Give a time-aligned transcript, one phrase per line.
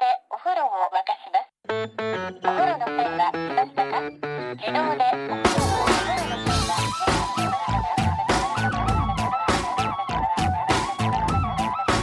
[0.00, 1.44] でお風呂を沸かしま
[2.40, 2.59] す。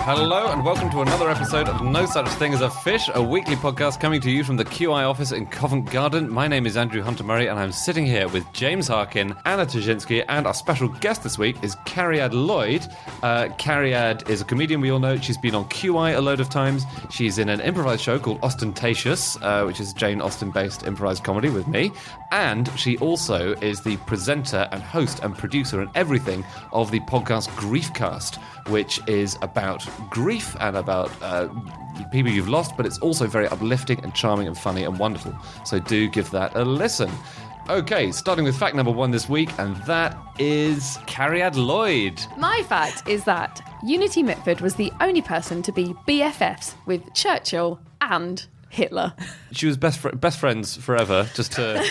[0.08, 3.58] Hello and welcome to another episode of No Such Thing as a Fish, a weekly
[3.58, 6.32] podcast coming to you from the QI office in Covent Garden.
[6.32, 10.24] My name is Andrew Hunter Murray and I'm sitting here with James Harkin, Anna Ptaszynski,
[10.30, 12.88] and our special guest this week is Cariad Lloyd.
[13.22, 15.18] Uh, Cariad is a comedian we all know.
[15.18, 16.86] She's been on QI a load of times.
[17.10, 21.50] She's in an improvised show called Ostentatious, uh, which is Jane Austen based improvised comedy
[21.50, 21.92] with me.
[22.32, 27.50] And she also is the presenter and host and producer and everything of the podcast
[27.58, 28.40] Griefcast
[28.70, 31.50] which is about grief and about uh,
[32.12, 35.36] people you've lost, but it's also very uplifting and charming and funny and wonderful.
[35.66, 37.12] So do give that a listen.
[37.70, 42.22] Okay, starting with fact number one this week, and that is Cariad Lloyd.
[42.38, 47.80] My fact is that Unity Mitford was the only person to be BFFs with Churchill
[48.00, 48.46] and
[48.78, 49.14] Hitler.
[49.52, 51.84] She was best fr- best friends forever, just to,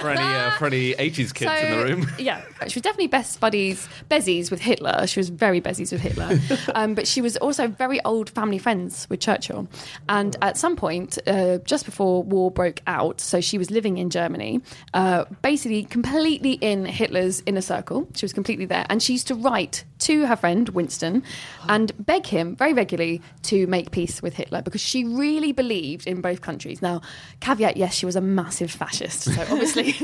[0.00, 2.10] for any uh, for any eighties kids in the room.
[2.18, 5.06] yeah, she was definitely best buddies, bezies with Hitler.
[5.06, 6.38] She was very bezies with Hitler,
[6.74, 9.68] um, but she was also very old family friends with Churchill.
[10.08, 14.10] And at some point, uh, just before war broke out, so she was living in
[14.10, 14.60] Germany,
[14.94, 18.08] uh, basically completely in Hitler's inner circle.
[18.16, 21.22] She was completely there, and she used to write to her friend Winston
[21.68, 26.20] and beg him very regularly to make peace with Hitler because she really believed in
[26.20, 26.82] both countries.
[26.82, 27.00] Now,
[27.40, 29.94] caveat yes, she was a massive fascist, so obviously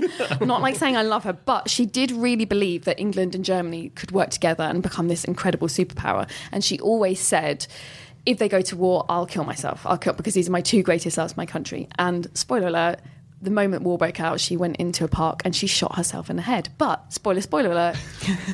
[0.40, 3.90] not like saying I love her, but she did really believe that England and Germany
[3.90, 6.28] could work together and become this incredible superpower.
[6.52, 7.66] And she always said,
[8.26, 9.86] if they go to war, I'll kill myself.
[9.86, 11.88] I'll kill because these are my two greatest loves, my country.
[11.98, 13.00] And spoiler alert,
[13.40, 16.36] the moment war broke out, she went into a park and she shot herself in
[16.36, 16.68] the head.
[16.78, 17.96] But spoiler, spoiler alert,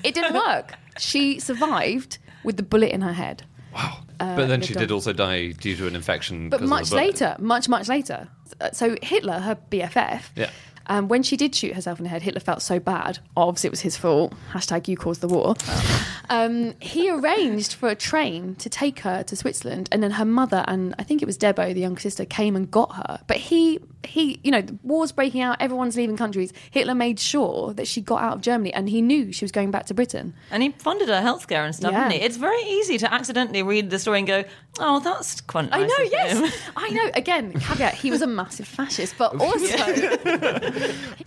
[0.02, 0.74] it didn't work.
[0.98, 3.44] She survived with the bullet in her head.
[3.74, 3.98] Wow.
[4.18, 4.94] but then she did on.
[4.94, 6.48] also die due to an infection.
[6.48, 8.28] But much later, much, much later.
[8.60, 10.50] Uh, So Hitler, her BFF, Yeah.
[10.86, 13.18] Um, when she did shoot herself in the head, Hitler felt so bad.
[13.36, 14.32] Obviously, it was his fault.
[14.52, 15.54] Hashtag you caused the war.
[16.30, 20.64] Um, he arranged for a train to take her to Switzerland, and then her mother
[20.66, 23.20] and I think it was Debo, the younger sister, came and got her.
[23.26, 26.52] But he, he, you know, the war's breaking out, everyone's leaving countries.
[26.70, 29.70] Hitler made sure that she got out of Germany, and he knew she was going
[29.70, 30.34] back to Britain.
[30.50, 32.08] And he funded her healthcare and stuff, Yeah.
[32.08, 32.26] didn't he?
[32.26, 34.44] It's very easy to accidentally read the story and go,
[34.80, 37.10] "Oh, that's quite nice." I know, of him." yes, I know.
[37.14, 39.76] Again, caveat: he was a massive fascist, but also,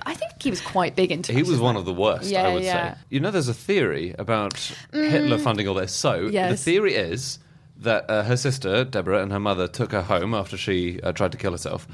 [0.06, 1.34] I think he was quite big into.
[1.34, 2.94] He was one of the worst, I would yeah.
[2.94, 3.00] say.
[3.09, 4.58] You know, there's a theory about
[4.91, 5.94] Hitler funding all this.
[5.94, 7.40] So the theory is
[7.80, 11.31] that uh, her sister, Deborah, and her mother took her home after she uh, tried
[11.31, 11.88] to kill herself.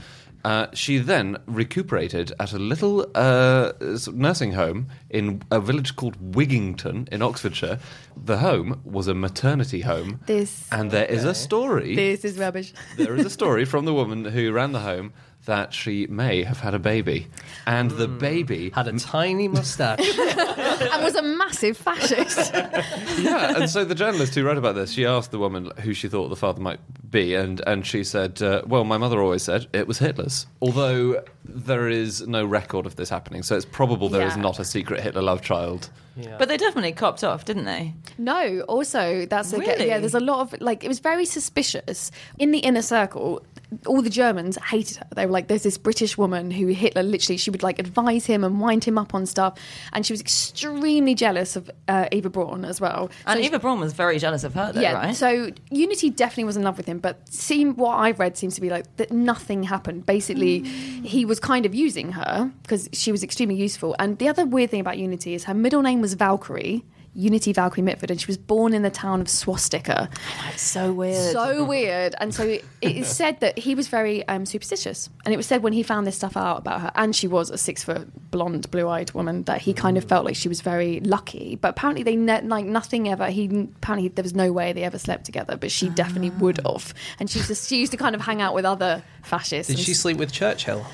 [0.46, 3.72] Uh, she then recuperated at a little uh,
[4.12, 7.80] nursing home in a village called Wigginton in Oxfordshire.
[8.26, 10.20] The home was a maternity home.
[10.26, 11.96] This- and there is a story.
[11.96, 12.74] This is rubbish.
[12.98, 15.14] there is a story from the woman who ran the home
[15.46, 17.28] that she may have had a baby,
[17.68, 20.00] and the baby Had a tiny moustache.
[20.20, 22.54] and was a massive fascist.
[23.20, 26.08] yeah, and so the journalist who wrote about this, she asked the woman who she
[26.08, 26.80] thought the father might
[27.12, 31.24] be, and, and she said, uh, "Well, my mother always said it was Hitler's." Although
[31.46, 34.42] there is no record of this happening, so it's probable there is Yeah.
[34.42, 35.90] not a secret Hitler love child.
[36.38, 37.94] But they definitely copped off, didn't they?
[38.20, 39.88] no, also that's a, Really?
[39.88, 39.98] yeah.
[39.98, 43.44] There's a lot of like it was very suspicious in the inner circle.
[43.86, 45.08] All the Germans hated her.
[45.16, 48.44] They were like, "There's this British woman who Hitler literally she would like advise him
[48.44, 49.58] and wind him up on stuff,"
[49.94, 53.10] and she was extremely jealous of uh, Eva Braun as well.
[53.26, 55.16] And So Eva Braun was very jealous of her, though, yeah, right?
[55.16, 58.62] so Unity definitely was in love with him, but seem what I've read seems to
[58.62, 60.06] be like that nothing happened.
[60.06, 63.96] Basically, he was kind of using her because she was extremely useful.
[64.00, 66.84] And the other weird thing about Unity is her middle name was Valkyrie.
[67.16, 70.10] Unity Valkyrie Mitford, and she was born in the town of Swastika.
[70.52, 71.32] It's so weird.
[71.32, 72.16] So weird.
[72.20, 75.10] And so it is said that he was very um, superstitious.
[75.26, 77.50] And it was said when he found this stuff out about her, and she was
[77.50, 80.62] a six foot blonde, blue eyed woman, that he kind of felt like she was
[80.62, 81.56] very lucky.
[81.56, 83.28] But apparently, they ne- like nothing ever.
[83.28, 86.94] He apparently there was no way they ever slept together, but she definitely would have.
[87.20, 89.74] And she used to, she used to kind of hang out with other fascists.
[89.74, 90.86] Did she sleep with Churchill?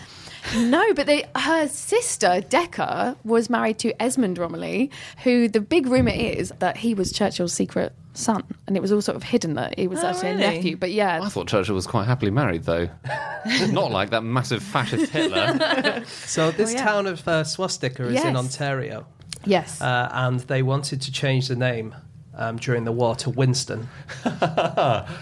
[0.57, 4.91] No, but they, her sister Decca was married to Esmond Romilly,
[5.23, 9.01] who the big rumor is that he was Churchill's secret son, and it was all
[9.01, 10.43] sort of hidden that he was Oh, actually really?
[10.43, 10.77] a nephew.
[10.77, 12.89] But yeah, I thought Churchill was quite happily married, though.
[13.71, 16.03] Not like that massive fascist Hitler.
[16.07, 16.83] So this Oh, yeah.
[16.83, 19.05] town of uh, Swastika is in Ontario,
[19.45, 21.95] yes, uh, and they wanted to change the name
[22.39, 23.87] um, during the war to Winston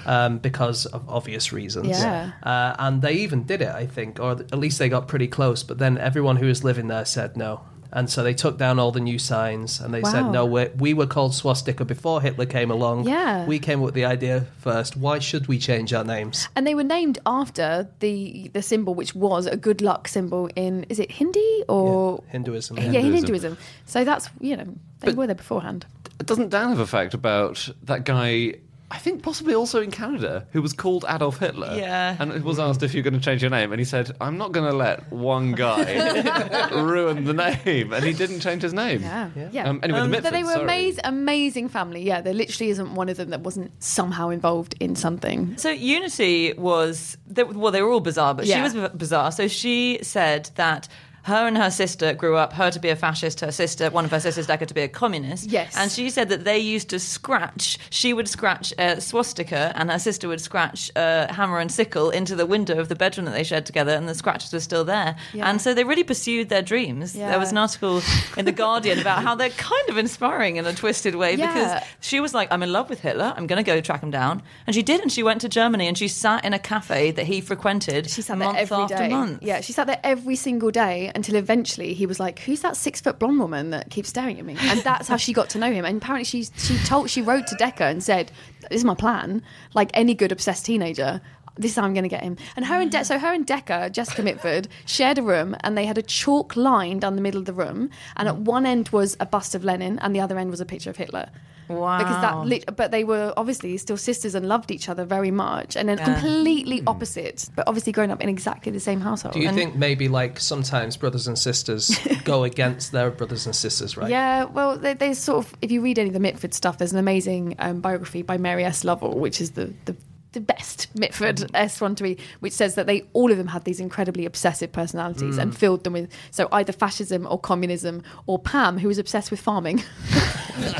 [0.06, 1.90] um, because of obvious reasons.
[1.90, 2.31] Yeah.
[2.44, 5.64] Uh, and they even did it, I think, or at least they got pretty close.
[5.64, 7.62] But then everyone who was living there said no.
[7.90, 10.94] And so they took down all the new signs and they said, no, we we
[10.94, 13.08] were called swastika before Hitler came along.
[13.08, 13.46] Yeah.
[13.46, 14.98] We came up with the idea first.
[14.98, 16.50] Why should we change our names?
[16.58, 20.84] And they were named after the the symbol, which was a good luck symbol in
[20.90, 22.78] is it Hindi or Yeah, Hinduism.
[22.78, 22.92] Yeah, yeah.
[23.00, 23.13] Hinduism.
[23.13, 23.58] Hinduism.
[23.86, 24.66] So that's you know
[25.00, 25.86] they But- were there beforehand.
[26.19, 28.56] Doesn't Dan have a fact about that guy?
[28.90, 31.75] I think possibly also in Canada, who was called Adolf Hitler.
[31.75, 32.16] Yeah.
[32.19, 33.74] And it was asked if you're going to change your name.
[33.74, 37.92] And he said, I'm not going to let one guy ruin the name.
[37.92, 39.02] And he didn't change his name.
[39.02, 39.68] Yeah, yeah.
[39.68, 40.64] Um, anyway, the but Mitfords, they were sorry.
[40.64, 42.02] amazing, amazing family.
[42.02, 45.58] Yeah, there literally isn't one of them that wasn't somehow involved in something.
[45.58, 49.34] So Unity was they, well, they were all bizarre, but she was b- bizarre.
[49.34, 50.88] So she said that.
[51.27, 54.12] Her and her sister grew up, her to be a fascist, her sister, one of
[54.12, 55.50] her sisters, Decca, to be a communist.
[55.51, 55.75] Yes.
[55.77, 60.00] And she said that they used to scratch, she would scratch a swastika and her
[60.00, 63.44] sister would scratch a hammer and sickle into the window of the bedroom that they
[63.44, 65.18] shared together and the scratches were still there.
[65.33, 65.50] Yeah.
[65.50, 67.13] And so they really pursued their dreams.
[67.13, 67.29] Yeah.
[67.31, 68.01] There was an article
[68.38, 71.53] in The Guardian about how they're kind of inspiring in a twisted way Yeah.
[71.53, 73.33] because she was like, I'm in love with Hitler.
[73.35, 74.41] I'm going to go track him down.
[74.65, 75.01] And she did.
[75.01, 78.21] And she went to Germany and she sat in a cafe that he frequented She
[78.21, 79.09] sat month there every after day.
[79.09, 79.44] month.
[79.44, 83.02] Yeah, she sat there every single day until eventually he was like, "Who's that six
[83.02, 85.72] foot blonde woman that keeps staring at me?" And that's how she got to know
[85.72, 85.84] him.
[85.84, 88.31] And apparently, she she told she wrote to Decca and said,
[88.69, 89.42] "This is my plan.
[89.74, 91.22] Like any good obsessed teenager."
[91.60, 92.38] This is how I'm going to get him.
[92.56, 95.88] And her and De- so her and Decca, Jessica Mitford, shared a room, and they
[95.88, 97.90] had a chalk line down the middle of the room.
[98.16, 100.66] And at one end was a bust of Lenin, and the other end was a
[100.66, 101.31] picture of Hitler.
[101.68, 101.98] Wow.
[101.98, 105.75] Because that, lit- but they were obviously still sisters and loved each other very much,
[105.75, 106.06] and then Yeah.
[106.19, 109.34] completely opposite, but obviously growing up in exactly the same household.
[109.34, 113.56] Do you And- think maybe like sometimes brothers and sisters go against their brothers and
[113.56, 114.10] sisters, right?
[114.10, 115.54] Yeah, well, they, they sort of.
[115.62, 118.63] If you read any of the Mitford stuff, there's an amazing um, biography by Mary
[118.63, 118.84] S.
[118.84, 119.96] Lovell, which is the the,
[120.33, 123.63] the best Mitford S one to read, which says that they all of them had
[123.63, 128.77] these incredibly obsessive personalities and filled them with so either fascism or communism or Pam,
[128.77, 129.83] who was obsessed with farming.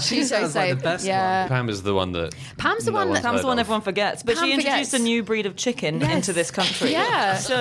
[0.02, 1.48] She sounds like the best yeah.
[1.48, 2.34] Pam is the one that.
[2.58, 3.66] Pam's the no one that- Pam's the one of.
[3.66, 4.24] everyone forgets.
[4.24, 4.94] But Pam she introduced forgets.
[4.94, 6.16] a new breed of chicken Yes.
[6.16, 6.92] into this country.
[6.92, 7.38] Yeah.
[7.48, 7.56] So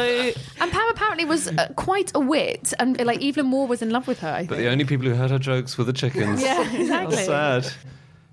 [0.61, 4.09] And Pam apparently was uh, quite a wit, and like Evelyn Moore was in love
[4.09, 4.29] with her.
[4.31, 6.43] I But the only people who heard her jokes were the chickens.
[6.43, 7.17] Yeah, How exactly.
[7.25, 7.67] sad.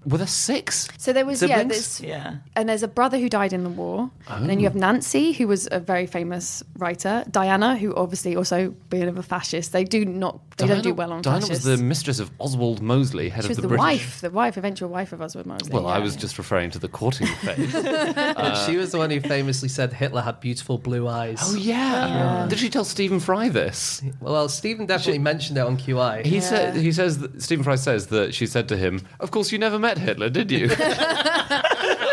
[0.06, 0.88] Were there six?
[0.98, 2.00] So there was yeah, Siblings?
[2.00, 2.36] there's yeah.
[2.56, 4.12] and there's a brother who died in the war.
[4.30, 4.36] oh.
[4.36, 4.80] And then you have oh.
[4.80, 7.24] Nancy, who was a very famous writer.
[7.30, 9.72] Diana, who obviously also being of a fascist.
[9.72, 11.66] They do not they don't do well on Diana fascists.
[11.66, 13.50] was the mistress of Oswald Mosley, head of the wheel.
[13.50, 13.80] she was of the, the, British.
[13.82, 15.74] wife, the wife, eventual wife of Oswald Mosley.
[15.74, 16.04] Well, I yeah.
[16.04, 17.74] was just referring to the courting phase.
[17.74, 17.88] But
[18.38, 21.40] uh, she was the one who famously said Hitler had beautiful blue eyes.
[21.42, 22.46] oh yeah.
[22.50, 24.02] Did she tell Stephen Fry this?
[24.20, 26.26] Well, Stephen definitely mentioned it on QI.
[26.26, 29.52] He said he says that, Stephen Fry says that she said to him, "Of course,
[29.52, 30.70] you never met Hitler, did you?"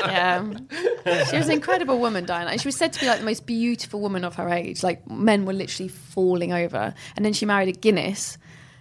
[0.05, 0.44] yeah.
[1.31, 2.50] she was an incredible woman, Diana.
[2.50, 4.82] And she was said to be like the most beautiful woman of her age.
[4.82, 6.94] Like men were literally falling over.
[7.17, 8.39] And then she married a Guinness and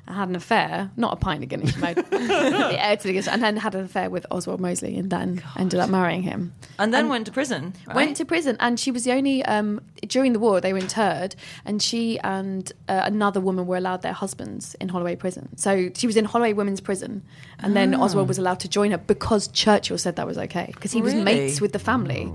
[0.10, 0.92] had an affair.
[0.98, 3.76] Not a pint of Guinness, she married the heir to the Guinness, and then had
[3.76, 6.54] an affair with Oswald Mosley and then ended up marrying him.
[6.78, 7.74] And then went to prison.
[7.88, 7.96] Right?
[7.96, 9.44] Went to prison, and she was the only.
[9.46, 11.36] Um, during the war, they were interred,
[11.66, 15.50] and she and uh, another woman were allowed their husbands in Holloway prison.
[15.58, 17.24] So she was in Holloway Women's Prison,
[17.60, 20.92] and then Oswald was allowed to join her because Churchill said that was okay because
[20.92, 21.26] he was Really?
[21.26, 22.32] mates with the family.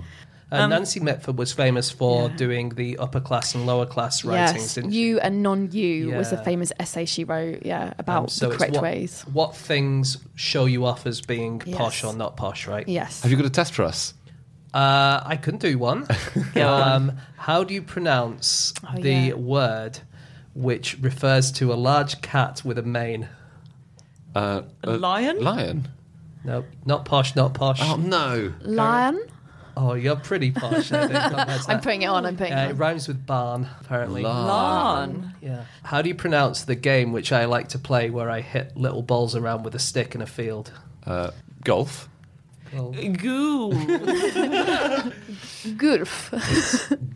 [0.53, 2.37] Uh, Nancy Mitford was famous for Yeah.
[2.37, 4.77] doing the upper class and lower class writings.
[4.77, 7.63] Yes, you and non-you was a famous essay she wrote.
[7.65, 9.25] Yeah, about Um, so the correct what, ways.
[9.33, 11.77] What things show you off as being Yes.
[11.77, 12.87] posh or not posh, right?
[12.87, 13.23] Yes.
[13.23, 14.15] Have you got a test for us?
[14.73, 16.07] Uh, I can do one.
[16.57, 19.35] um, how do you pronounce Oh, the yeah.
[19.35, 20.01] word
[20.55, 23.29] which refers to a large cat with a mane?
[24.35, 25.41] Uh, A lion?
[25.43, 25.89] Lion.
[26.45, 27.81] No, not posh, not posh.
[27.83, 28.53] Oh no.
[28.63, 29.21] Lion.
[29.77, 30.93] Oh, you're pretty posh.
[30.93, 31.15] I think.
[31.25, 31.83] I'm that.
[31.83, 32.25] putting it on.
[32.27, 34.23] I'm putting Uh, it it rhymes with barn, apparently.
[34.23, 34.47] Larn.
[34.47, 35.35] Lawn.
[35.43, 35.65] Yeah.
[35.83, 39.03] How do you pronounce the game which I like to play where I hit little
[39.03, 40.73] balls around with a stick in a field?
[41.07, 41.31] Uh,
[41.65, 42.09] golf.
[42.73, 43.71] Well, Goo.
[45.77, 46.33] Golf.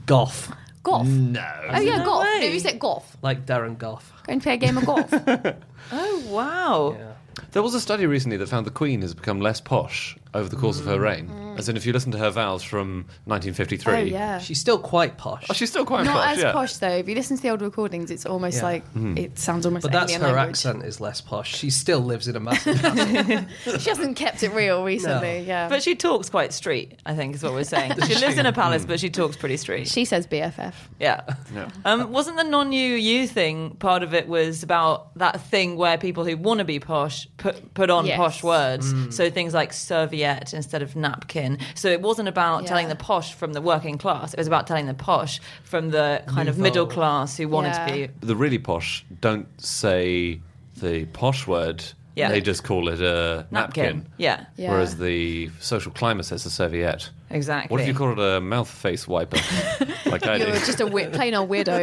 [0.07, 1.07] golf, golf.
[1.07, 1.45] No.
[1.71, 2.25] Oh yeah, No golf.
[2.25, 2.39] way.
[2.41, 3.17] No, you said golf.
[3.23, 4.13] like Darren Gough.
[4.27, 5.09] Going to play a game of golf.
[5.93, 6.97] oh, wow.
[6.99, 7.13] Yeah.
[7.53, 10.57] There was a study recently that found the Queen has become less posh over the
[10.57, 11.29] course of her reign.
[11.59, 14.39] As in, if you listen to her vows from 1953, oh yeah.
[14.39, 15.47] She's still quite posh.
[15.51, 16.37] Oh, she's still quite Not posh.
[16.37, 16.53] as yeah.
[16.53, 16.89] posh though.
[16.89, 18.63] If you listen to the old recordings, it's almost Yeah.
[18.63, 19.17] like hmm.
[19.17, 19.83] it sounds almost.
[19.83, 20.57] but that's alien her language.
[20.57, 21.57] accent is less posh.
[21.57, 23.79] She still lives in a massive castle.
[23.79, 25.41] She hasn't kept it real recently.
[25.41, 25.45] No.
[25.47, 27.93] Yeah, But she talks quite street, I think is what we're saying.
[28.09, 28.55] She lives in a hmm.
[28.61, 29.87] palace, but she talks pretty street.
[29.89, 30.73] she says BFF.
[30.99, 31.21] Yeah.
[31.55, 31.69] Yeah.
[31.85, 36.25] Um, wasn't the non-you you thing part of it was about that thing where people
[36.25, 38.17] who want to be posh put put on Yes.
[38.17, 39.11] posh words, hmm.
[39.11, 41.48] so things like serviette instead of napkin.
[41.75, 42.69] So it wasn't about Yeah.
[42.69, 46.23] telling the posh from the working class; it was about telling the posh from the
[46.27, 46.63] kind of Nouveau.
[46.69, 47.87] middle class who wanted Yeah.
[47.87, 48.09] to be.
[48.27, 50.41] The really posh don't say
[50.81, 51.83] the posh word,
[52.17, 52.29] Yeah.
[52.31, 54.07] they just call it a napkin.
[54.17, 54.71] Yeah, Yeah.
[54.73, 57.11] Whereas the social climber says a serviette.
[57.31, 57.73] exactly.
[57.73, 59.39] What if you call it a mouth face wiper?
[60.07, 60.59] like I You're do.
[60.67, 61.79] just a we- plain old weirdo.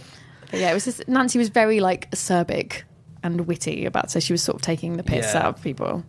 [0.51, 2.83] but yeah, it was just Nancy was very like acerbic
[3.23, 5.41] and witty about, so she was sort of taking the piss Yeah.
[5.47, 6.05] out of people.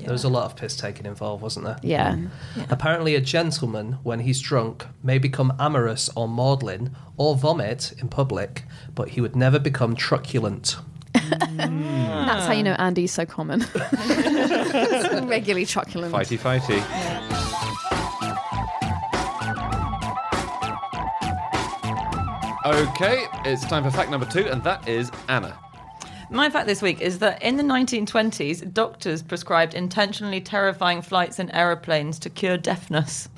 [0.00, 1.74] There was a lot of piss taking involved, wasn't there?
[1.76, 1.86] Mm-hmm.
[1.88, 2.66] Yeah.
[2.70, 8.64] Apparently, a gentleman, when he's drunk, may become amorous or maudlin or vomit in public,
[8.94, 10.76] but he would never become truculent.
[11.14, 13.60] And that's how you know Andy's so common.
[15.26, 16.14] Regularly truculent.
[16.14, 16.78] Fighty, fighty.
[22.64, 25.58] Okay, it's time for fact number two, and that is Anna.
[26.30, 31.50] My fact this week is that in the 1920s, doctors prescribed intentionally terrifying flights in
[31.50, 33.28] aeroplanes to cure deafness.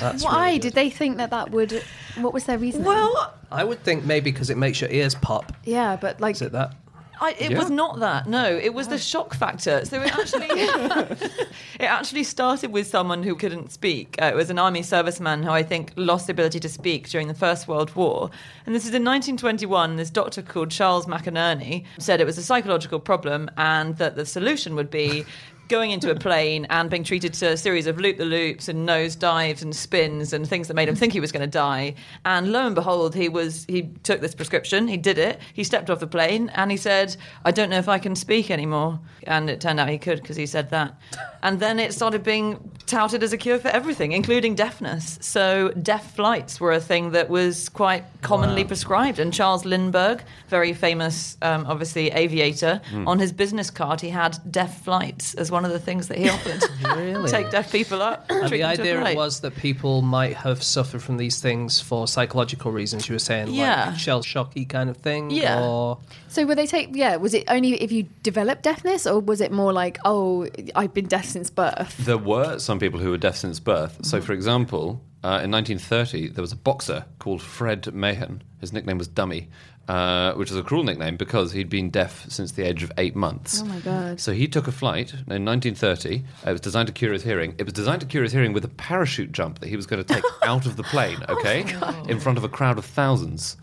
[0.00, 1.82] That's Why really did they think that that would?
[2.16, 2.84] What was their reason?
[2.84, 5.52] Well, I would think maybe because it makes your ears pop.
[5.64, 6.74] yeah, but like, Is it that?
[7.22, 7.58] I, it Yeah.
[7.58, 8.26] was not that.
[8.26, 9.84] No, it was the shock factor.
[9.84, 10.46] So it actually,
[11.80, 14.16] it actually started with someone who couldn't speak.
[14.20, 17.28] Uh, it was an army serviceman who I think lost the ability to speak during
[17.28, 18.30] the First World War.
[18.66, 19.96] And this is in 1921.
[19.96, 24.74] This doctor called Charles McInerney said it was a psychological problem and that the solution
[24.74, 25.24] would be.
[25.72, 28.84] Going into a plane and being treated to a series of loop the loops and
[28.84, 31.94] nose dives and spins and things that made him think he was going to die.
[32.26, 35.88] And lo and behold, he was he took this prescription, he did it, he stepped
[35.88, 39.00] off the plane and he said, I don't know if I can speak anymore.
[39.22, 40.94] And it turned out he could because he said that.
[41.42, 45.18] And then it started being touted as a cure for everything, including deafness.
[45.22, 49.18] So deaf flights were a thing that was quite commonly prescribed.
[49.18, 54.84] And Charles Lindbergh, very famous, um, obviously, aviator, on his business card, he had deaf
[54.84, 56.62] flights as one of the things that he offered.
[56.96, 57.30] Really?
[57.30, 58.26] Take deaf people up.
[58.28, 62.06] And the them to idea was that people might have suffered from these things for
[62.06, 63.08] psychological reasons.
[63.08, 63.86] You were saying, Yeah.
[63.90, 65.62] like shell shocky kind of thing, Yeah.
[65.64, 66.90] or so were they take?
[66.92, 70.92] Yeah, was it only if you developed deafness, or was it more like, oh, I've
[70.92, 71.96] been deaf since birth?
[71.98, 73.98] There were some people who were deaf since birth.
[74.04, 78.42] So, for example, uh, in 1930, there was a boxer called Fred Mahan.
[78.60, 79.48] His nickname was Dummy,
[79.88, 83.16] uh, which was a cruel nickname because he'd been deaf since the age of eight
[83.16, 83.62] months.
[83.62, 84.20] Oh my god!
[84.20, 86.24] So he took a flight in 1930.
[86.46, 87.54] Uh, It was designed to cure his hearing.
[87.58, 90.02] It was designed to cure his hearing with a parachute jump that he was going
[90.04, 91.60] to take out of the plane, okay,
[92.08, 93.56] in front of a crowd of thousands.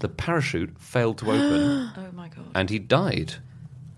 [0.00, 2.46] The parachute failed to open, Oh my God.
[2.54, 3.34] and he died.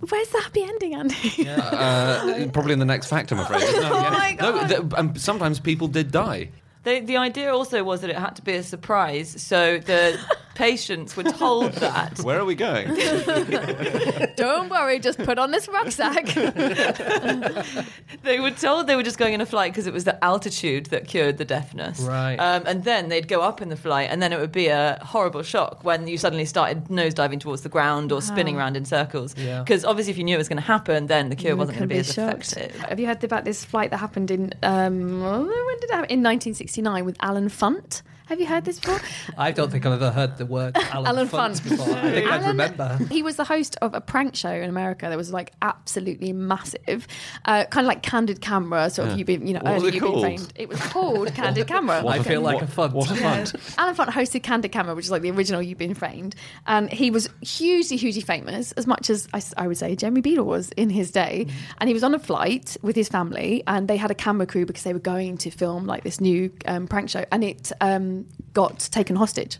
[0.08, 1.48] Where's the happy ending, Andy?
[1.48, 3.60] Uh, probably in the next fact, I'm afraid.
[3.62, 4.68] No, Oh my no, God.
[4.68, 6.50] th- um, sometimes people did die.
[6.84, 10.18] The, the idea also was that it had to be a surprise, so the
[10.56, 12.18] patients were told that.
[12.22, 12.88] Where are we going?
[14.36, 16.26] Don't worry, just put on this rucksack.
[18.22, 20.86] They were told they were just going in a flight because it was the altitude
[20.86, 22.00] that cured the deafness.
[22.00, 22.36] Right.
[22.36, 24.98] Um, and then they'd go up in the flight, and then it would be a
[25.02, 29.36] horrible shock when you suddenly started nosediving towards the ground or spinning around in circles.
[29.36, 29.60] Yeah.
[29.60, 31.88] Because obviously, if you knew it was going to happen, then the cure wasn't going
[31.88, 32.52] to be as shocked.
[32.52, 32.80] effective.
[32.80, 36.10] Have you heard about this flight that happened in um, when did it happen?
[36.10, 38.02] In 1969 with Allen Funt.
[38.26, 39.00] Have you heard this before?
[39.38, 41.68] I don't think I've ever heard the word Allen, Allen Funt Funt.
[41.68, 41.94] before.
[41.94, 42.98] I think I'd remember.
[43.10, 47.06] He was the host of a prank show in America that was like absolutely massive,
[47.44, 48.90] uh, kind of like Candid Camera.
[48.90, 49.18] Sort of Yeah.
[49.18, 50.52] you've been, you know, What was it you've been framed.
[50.56, 52.04] It was called Candid Camera.
[52.06, 52.92] I feel like a fun.
[52.92, 53.46] What a fun.
[53.78, 56.34] Allen Funt hosted Candid Camera, which is like the original You've Been Framed,
[56.66, 60.70] and he was hugely, hugely famous, as much as I would say Jeremy Beadle was
[60.72, 61.46] in his day.
[61.78, 64.66] And he was on a flight with his family, and they had a camera crew
[64.66, 68.15] because they were going to film like this new um, prank show, and it um,
[68.52, 69.58] got taken hostage.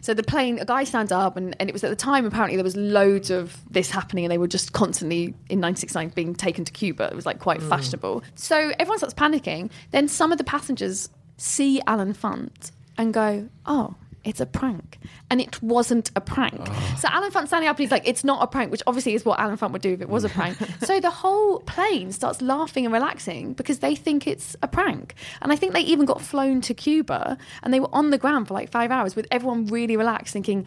[0.00, 2.56] So the plane, a guy stands up, and, and it was at the time apparently
[2.56, 6.64] there was loads of this happening, and they were just constantly in 1969 being taken
[6.64, 7.04] to Cuba.
[7.04, 7.68] It was like quite mm.
[7.68, 8.22] fashionable.
[8.34, 9.70] So everyone starts panicking.
[9.90, 13.94] Then some of the passengers see Allen Funt and go, "Oh."
[14.28, 14.98] It's a prank.
[15.30, 16.60] And it wasn't a prank.
[16.66, 16.96] Ah.
[17.00, 19.24] So Allen Funt standing up and he's like, it's not a prank, which obviously is
[19.24, 20.58] what Allen Funt would do if it was a prank.
[20.84, 25.14] so the whole plane starts laughing and relaxing because they think it's a prank.
[25.40, 28.48] And I think they even got flown to Cuba and they were on the ground
[28.48, 30.66] for like five hours with everyone really relaxed, thinking,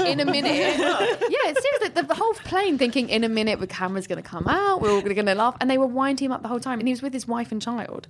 [0.00, 0.78] in a minute.
[0.78, 4.26] yeah, it's seriously, the, the whole plane thinking, in a minute, the camera's going to
[4.26, 5.54] come out, we're all going to laugh.
[5.60, 6.78] And they were winding him up the whole time.
[6.78, 8.08] And he was with his wife and child.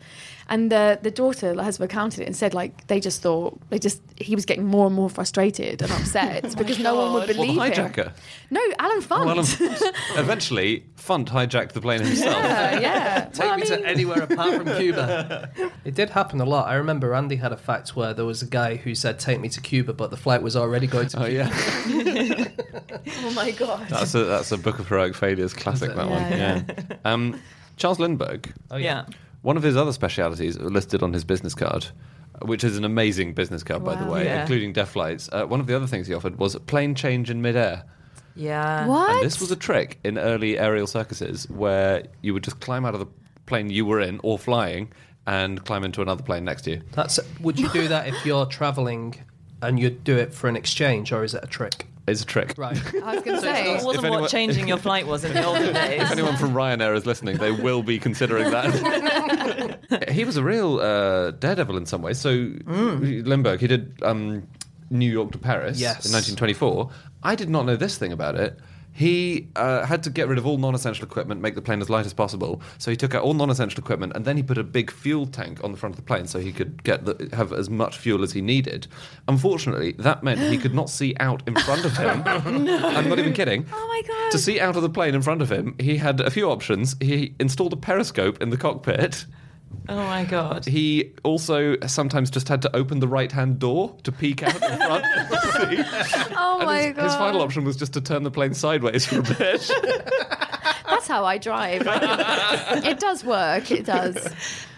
[0.49, 4.01] And the, the daughter has recounted it and said, like, they just thought, they just,
[4.17, 7.37] he was getting more and more frustrated and upset because no one would God.
[7.39, 7.87] Well, the believe him.
[7.93, 8.13] hijacker.
[8.51, 9.25] No, Allen Funt.
[9.27, 9.93] Oh, Allen Funt.
[10.19, 12.37] Eventually, Funt hijacked the plane himself.
[12.37, 13.25] yeah, yeah.
[13.33, 15.51] Take Well, I me mean- to anywhere apart from Cuba.
[15.85, 16.69] It did happen a lot.
[16.69, 19.49] I remember Andy had a fact where there was a guy who said, "Take me
[19.49, 21.23] to Cuba," but the flight was already going to.
[21.25, 21.51] Oh yeah,
[23.25, 23.89] Oh my god.
[23.89, 25.95] that's a that's a Book of Heroic Failures classic.
[25.95, 26.67] That Yeah, one.
[26.69, 26.97] Yeah.
[27.05, 27.41] Um,
[27.77, 28.53] Charles Lindbergh.
[28.71, 29.07] Oh, Yeah.
[29.43, 31.87] One of his other specialities listed on his business card,
[32.45, 34.13] which is an amazing business card, by the Wow.
[34.15, 34.41] way, Yeah.
[34.43, 35.29] including deaf flights.
[35.33, 37.85] Uh, one of the other things he offered was plane change in midair.
[38.35, 38.87] Yeah.
[38.87, 39.17] What?
[39.17, 42.95] And this was a trick in early aerial circuses where you would just climb out
[42.95, 43.07] of the
[43.47, 44.91] plane you were in or flying
[45.27, 46.83] and climb into another plane next to you.
[46.93, 47.21] That's.
[47.41, 49.17] Would you do that if you're traveling
[49.61, 51.87] and you'd do it for an exchange, or is it a trick?
[52.09, 52.55] It's a trick.
[52.57, 52.77] Right.
[53.03, 53.75] I was going to It say.
[53.85, 56.03] wasn't anyone- what changing your flight was in the olden days.
[56.03, 60.09] If anyone from Ryanair is listening, they will be considering that.
[60.11, 62.19] he was a real uh, daredevil in some ways.
[62.19, 62.31] So,
[62.67, 64.47] Lindbergh, he did um,
[64.91, 66.05] New York to Paris Yes.
[66.07, 66.91] in 1924.
[67.23, 68.59] I did not know this thing about it.
[68.93, 72.07] He uh, had to get rid of all non-essential equipment, make the plane as light
[72.07, 72.61] as possible.
[72.79, 75.63] So he took out all non-essential equipment, and then he put a big fuel tank
[75.65, 78.23] on the front of the plane, so he could get the, have as much fuel
[78.23, 78.87] as he needed.
[79.29, 82.23] Unfortunately, that meant he could not see out in front of him.
[82.27, 83.67] I'm not even kidding.
[83.73, 84.33] Oh my god.
[84.33, 86.97] To see out of the plane in front of him, he had a few options.
[87.01, 89.27] He installed a periscope in the cockpit.
[89.89, 90.65] Oh my god.
[90.65, 94.61] He also sometimes just had to open the right hand door to peek out in
[94.61, 95.05] front.
[96.37, 97.05] oh And my his, god.
[97.05, 99.71] his final option was just to turn the plane sideways for a bit.
[100.87, 101.83] That's how I drive.
[101.87, 103.71] it does work.
[103.71, 104.35] It does.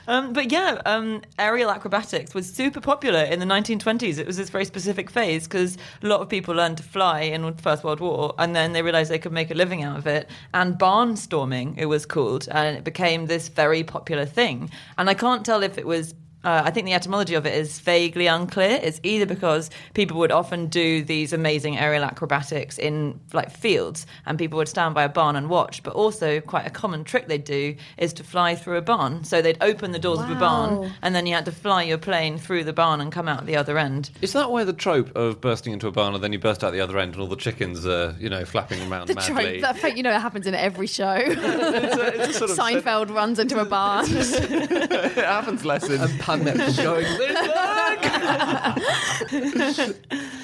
[0.06, 4.18] Um, but yeah, um, aerial acrobatics was super popular in the 1920s.
[4.18, 7.42] It was this very specific phase because a lot of people learned to fly in
[7.42, 10.06] the First World War, and then they realised they could make a living out of
[10.06, 10.28] it.
[10.52, 14.70] And barnstorming, it was called, and it became this very popular thing.
[14.98, 16.14] And I can't tell if it was.
[16.44, 18.78] Uh, I think the etymology of it is vaguely unclear.
[18.82, 24.38] It's either because people would often do these amazing aerial acrobatics in like fields, and
[24.38, 25.82] people would stand by a barn and watch.
[25.82, 29.24] But also, quite a common trick they'd do is to fly through a barn.
[29.24, 31.98] So they'd open the doors of a barn, and then you had to fly your
[31.98, 34.10] plane through the barn and come out the other end.
[34.20, 36.72] Is that why the trope of bursting into a barn and then you burst out
[36.72, 39.34] the other end and all the chickens are, you know, flapping around The madly?
[39.44, 41.14] trope, that fake, you know, it happens in every show.
[41.24, 44.06] It's a- it's a sort of Seinfeld runs into a barn.
[44.08, 46.00] it happens less in.
[46.40, 47.06] And Pan Netflix going.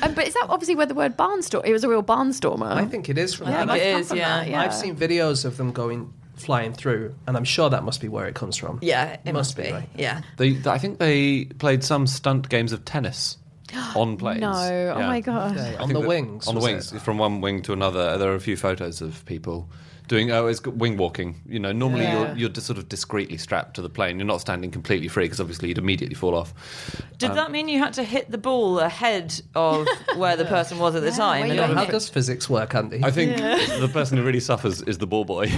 [0.03, 1.65] Um, but is that obviously where the word barnstorm?
[1.65, 2.73] It was a real barnstormer.
[2.73, 3.63] I think it is from Yeah, that.
[3.65, 4.39] it must it come is, from yeah.
[4.39, 4.63] that, yeah.
[4.63, 8.27] I've seen videos of them going flying through, and I'm sure that must be where
[8.27, 8.79] it comes from.
[8.83, 9.73] Yeah, it Must must, be, be.
[9.73, 9.89] right.
[9.95, 10.23] Yeah.
[10.39, 13.37] They, I think they played some stunt games of tennis
[13.95, 14.41] on planes.
[14.41, 15.57] No, oh my god.
[15.57, 16.49] Okay, on the wings.
[16.49, 17.03] On the wings, it?
[17.03, 18.17] from one wing to another.
[18.17, 19.69] There are a few photos of people
[20.11, 20.31] doing.
[20.31, 21.41] Oh, it's wing walking.
[21.47, 22.27] You know, normally Yeah.
[22.29, 24.19] you're you're just sort of discreetly strapped to the plane.
[24.19, 26.53] You're not standing completely free because obviously you'd immediately fall off.
[27.17, 30.95] Did that mean you had to hit the ball ahead of where the person was
[30.95, 31.49] at the Yeah, time?
[31.49, 33.01] where And How does physics work, Andy?
[33.03, 33.37] I think
[33.81, 35.47] the person who really suffers is the ball boy.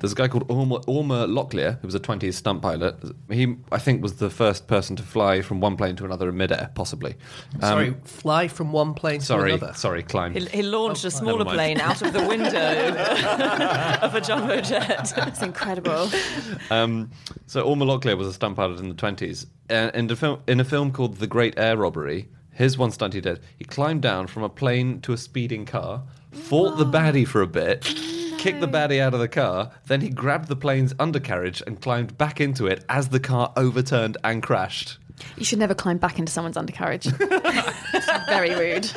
[0.00, 2.96] There's a guy called Ormer, Ormer Locklear, who was a 20s stunt pilot.
[3.30, 6.36] He, I think, was the first person to fly from one plane to another in
[6.36, 7.14] midair, possibly.
[7.54, 9.74] Um, Sorry, fly from one plane sorry, to another.
[9.74, 10.34] sorry, climb.
[10.34, 11.56] He, he launched a smaller Oh, never mind.
[11.56, 12.37] plane out of the window
[14.02, 15.12] of a jumbo jet.
[15.16, 16.10] That's incredible.
[16.70, 17.10] Um,
[17.46, 19.46] so Ormer Locklear was a stunt pilot in the 20s.
[19.70, 23.14] Uh, in, a film, in a film called The Great Air Robbery, his one stunt
[23.14, 27.26] he did, he climbed down from a plane to a speeding car, fought the baddie
[27.26, 27.82] for a bit,
[28.38, 32.16] kicked the baddie out of the car, then he grabbed the plane's undercarriage and climbed
[32.18, 34.98] back into it as the car overturned and crashed.
[35.36, 37.06] You should never climb back into someone's undercarriage.
[38.28, 38.90] It's very rude.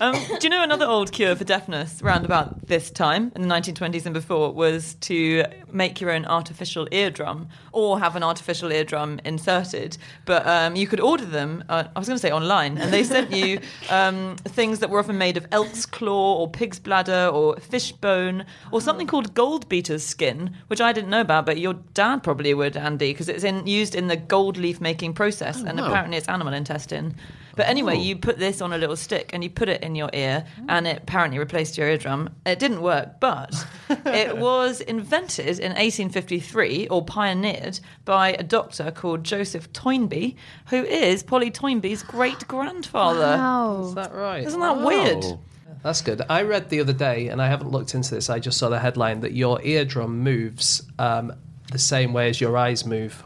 [0.00, 3.48] Um, do you know another old cure for deafness around about this time in the
[3.48, 9.20] 1920s and before was to make your own artificial eardrum or have an artificial eardrum
[9.24, 9.98] inserted?
[10.24, 13.04] But um, you could order them, uh, I was going to say online, and they
[13.04, 17.56] sent you um, things that were often made of elk's claw or pig's bladder or
[17.56, 21.74] fish bone or something called gold beater's skin, which I didn't know about, but your
[21.94, 25.78] dad probably would, Andy, because it's in, used in the gold leaf making process, and
[25.78, 25.88] wow.
[25.88, 27.16] apparently it's animal intestine.
[27.56, 28.00] But anyway, Oh.
[28.00, 30.86] you put this on a little stick and you put it in your ear, and
[30.86, 32.30] it apparently replaced your eardrum.
[32.46, 33.54] It didn't work, but
[34.06, 40.36] it was invented in 1853 or pioneered by a doctor called Joseph Toynbee,
[40.66, 43.84] who is Polly Toynbee's great grandfather.
[43.88, 44.44] Is that right?
[44.46, 45.18] Isn't that weird?
[45.24, 45.40] Oh.
[45.82, 46.20] That's good.
[46.28, 48.28] I read the other day, and I haven't looked into this.
[48.28, 51.32] I just saw the headline that your eardrum moves um,
[51.72, 53.24] the same way as your eyes move.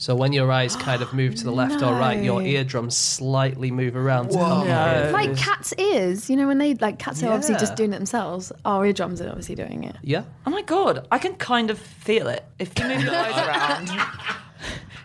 [0.00, 3.72] So when your eyes kind of move to the left or right, your eardrums slightly
[3.72, 4.30] move around.
[4.30, 5.10] To help No.
[5.12, 8.52] Like cats' ears, you know, when they like cats are obviously just doing it themselves.
[8.64, 9.96] Our eardrums are obviously doing it.
[10.02, 10.22] Yeah.
[10.46, 14.00] Oh my god, I can kind of feel it if you move your eyes around.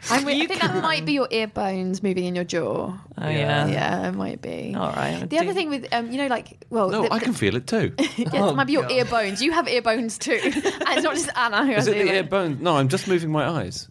[0.10, 2.94] I'm re- I think that might be your ear bones moving in your jaw.
[3.18, 3.66] Oh yeah.
[3.68, 4.76] Yeah, it might be.
[4.78, 5.28] All right.
[5.28, 7.66] The other thing with um, you know, like well, No, the, I can feel it
[7.66, 7.94] too.
[8.18, 9.42] yeah, it might be your ear bones.
[9.42, 10.40] You have ear bones too.
[10.44, 12.62] and it's not just Anna who Is has it the ear bones.
[12.62, 13.88] No, I'm just moving my eyes.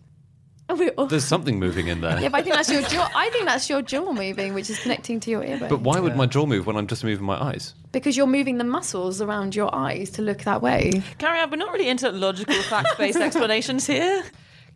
[0.69, 1.11] Bones.
[1.11, 2.21] There's something moving in there.
[2.21, 3.11] Yeah, but I think that's your jaw.
[3.15, 5.69] I think that's your jaw moving, which is connecting to your ear bone.
[5.69, 7.75] But why would my jaw move when I'm just moving my eyes?
[7.93, 11.03] Because you're moving the muscles around your eyes to look that way.
[11.19, 11.51] Carry on.
[11.51, 14.25] We're not really into logical, fact-based explanations here.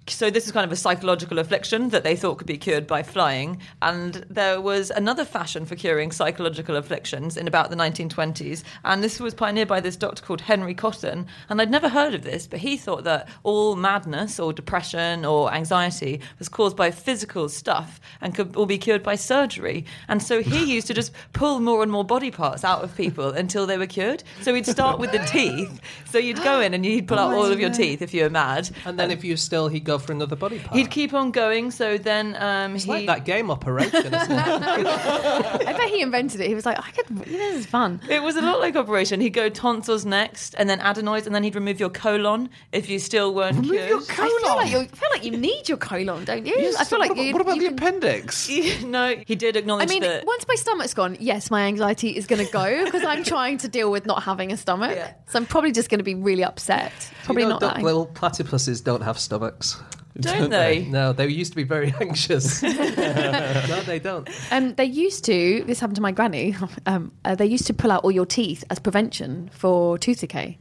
[0.08, 3.02] So this is kind of a psychological affliction that they thought could be cured by
[3.02, 3.60] flying.
[3.82, 8.62] And there was another fashion for curing psychological afflictions in about the 1920s.
[8.84, 11.26] And this was pioneered by this doctor called Henry Cotton.
[11.48, 15.52] And I'd never heard of this, but he thought that all madness or depression or
[15.52, 19.84] anxiety was caused by physical stuff and could all be cured by surgery.
[20.08, 23.30] And so he used to just pull more and more body parts out of people
[23.30, 24.22] until they were cured.
[24.42, 25.80] So he'd start with the teeth.
[26.04, 28.22] So you'd go in and you'd pull oh out all of your teeth if you
[28.22, 28.70] were mad.
[28.84, 30.76] And then if you're still, he'd go for another body part.
[30.76, 31.70] He'd keep on going.
[31.70, 32.90] So then um, It's he.
[32.90, 34.14] like that game operation.
[34.14, 36.48] I bet he invented it.
[36.48, 37.06] He was like, I could.
[37.26, 38.00] This is fun.
[38.08, 39.20] It was a lot like operation.
[39.20, 42.98] He'd go tonsils next, and then adenoids, and then he'd remove your colon if you
[42.98, 44.02] still weren't cured.
[44.08, 46.74] I feel like you I feel like you need your colon, don't you?
[46.78, 47.32] I feel like what, you.
[47.32, 48.48] what about you the can- appendix?
[48.84, 49.88] no, he did acknowledge.
[49.88, 50.24] I mean, that.
[50.26, 53.68] once my stomach's gone, yes, my anxiety is going to go because I'm trying to
[53.68, 54.92] deal with not having a stomach.
[54.94, 55.12] Yeah.
[55.28, 56.92] So I'm probably just going to be really upset.
[57.24, 59.76] Probably you know, not duck- little platypuses don't have stomachs.
[60.20, 60.84] Don't they?
[60.84, 62.62] No, they used to be very anxious.
[62.62, 64.28] no, they don't.
[64.50, 65.64] Um, they used to.
[65.66, 66.54] This happened to my granny.
[66.86, 70.58] Um, uh, they used to pull out all your teeth as prevention for tooth decay.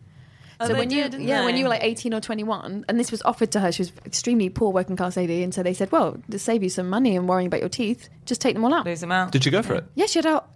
[0.60, 2.86] Oh, so they when you, did, didn't yeah, when you were like eighteen or twenty-one,
[2.88, 5.62] and this was offered to her, she was extremely poor working class lady, and so
[5.62, 8.56] they said, "Well, to save you some money and worrying about your teeth, just take
[8.56, 9.32] them all out." Lose them out.
[9.32, 9.84] Did you go for it?
[9.96, 10.48] Yeah, she had out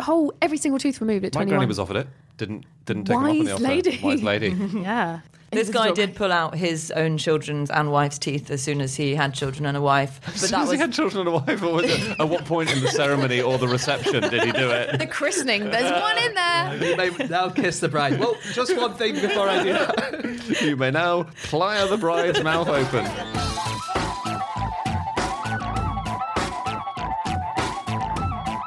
[0.00, 1.58] whole every single tooth removed at My twenty-one.
[1.58, 2.08] granny was offered it.
[2.36, 3.62] Didn't didn't take him up on the Wise offer.
[3.62, 4.00] lady.
[4.02, 4.48] Wise lady.
[4.80, 5.20] Yeah,
[5.50, 9.14] This guy did pull out his own children's and wife's teeth as soon as he
[9.14, 10.20] had children and a wife.
[10.24, 12.28] But As that as was he had children and a wife, or was it, at
[12.28, 14.98] what point in the ceremony or the reception did he do it?
[14.98, 15.64] the christening.
[15.70, 16.76] There's one in there.
[16.90, 18.20] You may now kiss the bride.
[18.20, 20.60] Well, just one thing before I do that.
[20.62, 23.06] You may now ply the bride's mouth open.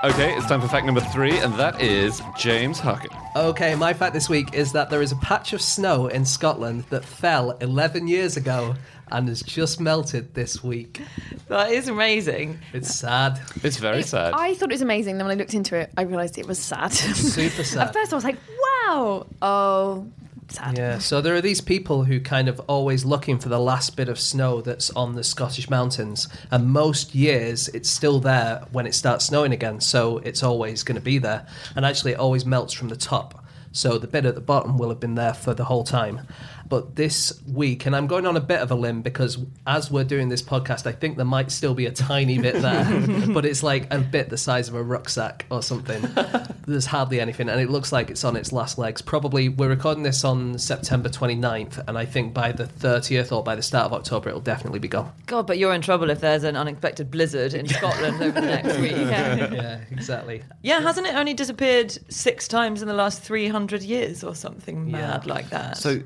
[0.02, 3.12] Okay, it's time for fact number three, and that is James Harkin.
[3.40, 6.84] Okay, my fact this week is that there is a patch of snow in Scotland
[6.90, 8.76] that fell 11 years ago
[9.14, 11.02] and has just melted this week.
[11.48, 12.60] that is amazing.
[12.74, 13.40] It's sad.
[13.64, 14.34] It's very sad.
[14.36, 15.18] I thought it was amazing.
[15.18, 16.92] Then when I looked into it, I realised it was sad.
[16.92, 17.88] Super sad.
[17.88, 18.36] At first, I was like,
[18.90, 20.06] "Wow, oh,
[20.52, 23.96] sad." Yeah, so there are these people who kind of always looking for the last
[23.96, 28.86] bit of snow that's on the Scottish mountains, and most years it's still there when
[28.86, 31.46] it starts snowing again, so it's always going to be there.
[31.76, 34.90] And actually, it always melts from the top, so the bit at the bottom will
[34.90, 36.22] have been there for the whole time.
[36.70, 40.04] But this week, and I'm going on a bit of a limb because as we're
[40.04, 42.86] doing this podcast, I think there might still be a tiny bit there,
[43.34, 46.02] but it's like a bit the size of a rucksack or something.
[46.68, 49.02] There's hardly anything, and it looks like it's on its last legs.
[49.02, 53.56] Probably, we're recording this on September 29th, and I think by the 30th or by
[53.56, 55.12] the start of October, it'll definitely be gone.
[55.26, 58.78] God, but you're in trouble if there's an unexpected blizzard in Scotland over the next
[58.78, 58.92] week.
[58.92, 59.52] Yeah.
[59.52, 60.44] yeah, exactly.
[60.62, 64.98] Yeah, hasn't it only disappeared six times in the last 300 years or something Yeah.
[64.98, 65.78] mad like that?
[65.78, 66.02] So,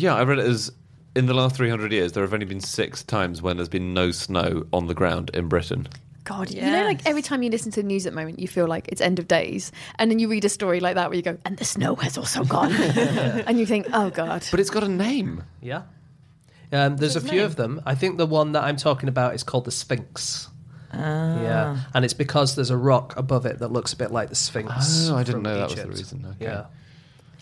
[0.00, 0.70] yeah, I read it as
[1.14, 4.10] in the last 300 years, there have only been six times when there's been no
[4.10, 5.88] snow on the ground in Britain.
[6.24, 7.06] God, you know, like Yes.
[7.06, 9.18] every time you listen to the news at the moment, you feel like it's end
[9.18, 11.64] of days, and then you read a story like that where you go, "And the
[11.64, 12.72] snow has also gone,"
[13.46, 15.44] and you think, "Oh God." But it's got a name.
[15.62, 15.82] Yeah.
[16.72, 17.80] Um, there's a few his of them.
[17.86, 20.48] I think the one that I'm talking about is called the Sphinx.
[20.92, 21.40] Ah.
[21.42, 24.34] Yeah, and it's because there's a rock above it that looks a bit like the
[24.34, 25.08] Sphinx.
[25.08, 25.96] Oh, I didn't from know that was the Egypt.
[25.98, 26.26] reason.
[26.30, 26.44] Okay.
[26.44, 26.64] Yeah.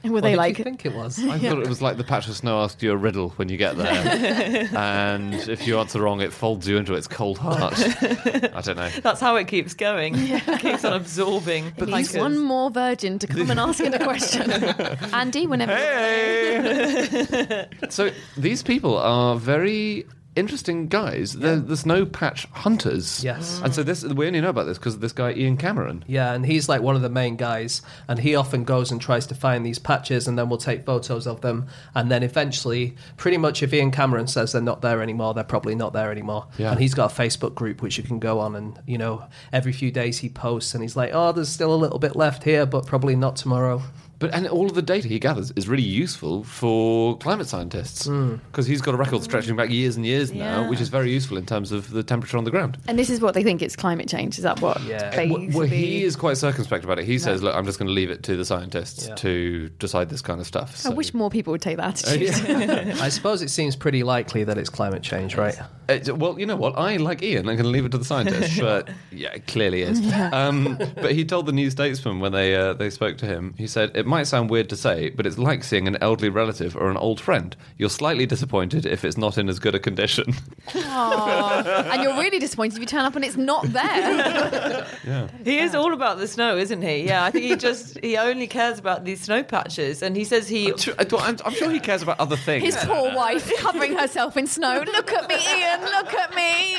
[0.05, 0.59] Were What they did like?
[0.59, 1.19] you think it was?
[1.19, 3.57] I thought it was like the patch of snow asks you a riddle when you
[3.57, 7.75] get there, and if you answer wrong, it folds you into its cold heart.
[8.03, 8.91] I don't know.
[9.03, 10.15] That's how it keeps going.
[10.17, 11.73] It keeps on absorbing.
[11.77, 14.51] It needs one more virgin to come and ask it a question.
[15.15, 15.75] Andy, whenever.
[15.75, 17.67] Hey!
[17.89, 21.35] so these people are very interesting guys.
[21.35, 23.23] They're the snow patch hunters.
[23.23, 23.59] Yes.
[23.59, 23.65] Mm.
[23.65, 26.05] And so this we only know about this because of this guy Iain Cameron.
[26.07, 29.27] Yeah, and he's like one of the main guys, and he often goes and tries
[29.29, 33.37] to find these patches, and then we'll take photos of them, and then eventually, pretty
[33.37, 36.47] much, if Iain Cameron says they're not there anymore, they're probably not there anymore.
[36.59, 36.73] Yeah.
[36.73, 39.73] And he's got a Facebook group which you can go on, and you know, every
[39.73, 42.67] few days he posts, and he's like, "Oh, there's still a little bit left here,
[42.67, 43.83] but probably not tomorrow."
[44.19, 48.67] But and all of the data he gathers is really useful for climate scientists because
[48.67, 50.69] he's got a record stretching back years and years now, Yeah.
[50.69, 52.79] which is very useful in terms of the temperature on the ground.
[52.89, 54.39] And this is what they think it's climate change.
[54.39, 54.81] Is that what?
[54.85, 55.11] Yeah.
[55.11, 57.05] they Well, well, he basically- is quite circumspect about it.
[57.07, 59.15] He says, "Look, I'm just going to leave it to the scientists Yeah.
[59.17, 62.31] to decide this kind of stuff." I So- wish more people would take that attitude.
[63.01, 65.57] I suppose it seems pretty likely that it's climate change, right?
[65.89, 66.79] Uh, well, you know what?
[66.79, 67.41] I like Iain.
[67.41, 70.01] I'm going to leave it to the scientists, but yeah, it clearly is.
[70.33, 73.67] Um, but he told the New Statesman when they uh, they spoke to him, he
[73.67, 76.77] said it It might sound weird to say, but it's like seeing an elderly relative
[76.77, 77.57] or an old friend.
[77.79, 80.35] You're slightly disappointed if it's not in as good a condition.
[80.75, 81.91] Aw.
[81.91, 84.87] and you're really disappointed if you turn up and it's not there.
[85.45, 87.07] He is all about the snow, isn't he?
[87.07, 90.49] Yeah, I think he just he only cares about these snow patches, and he says
[90.49, 90.73] he.
[90.73, 92.65] Uh, I'm, I'm sure he cares about other things.
[92.65, 94.83] His poor wife covering herself in snow.
[94.87, 95.83] Look at me, Iain.
[95.83, 96.77] Look at me.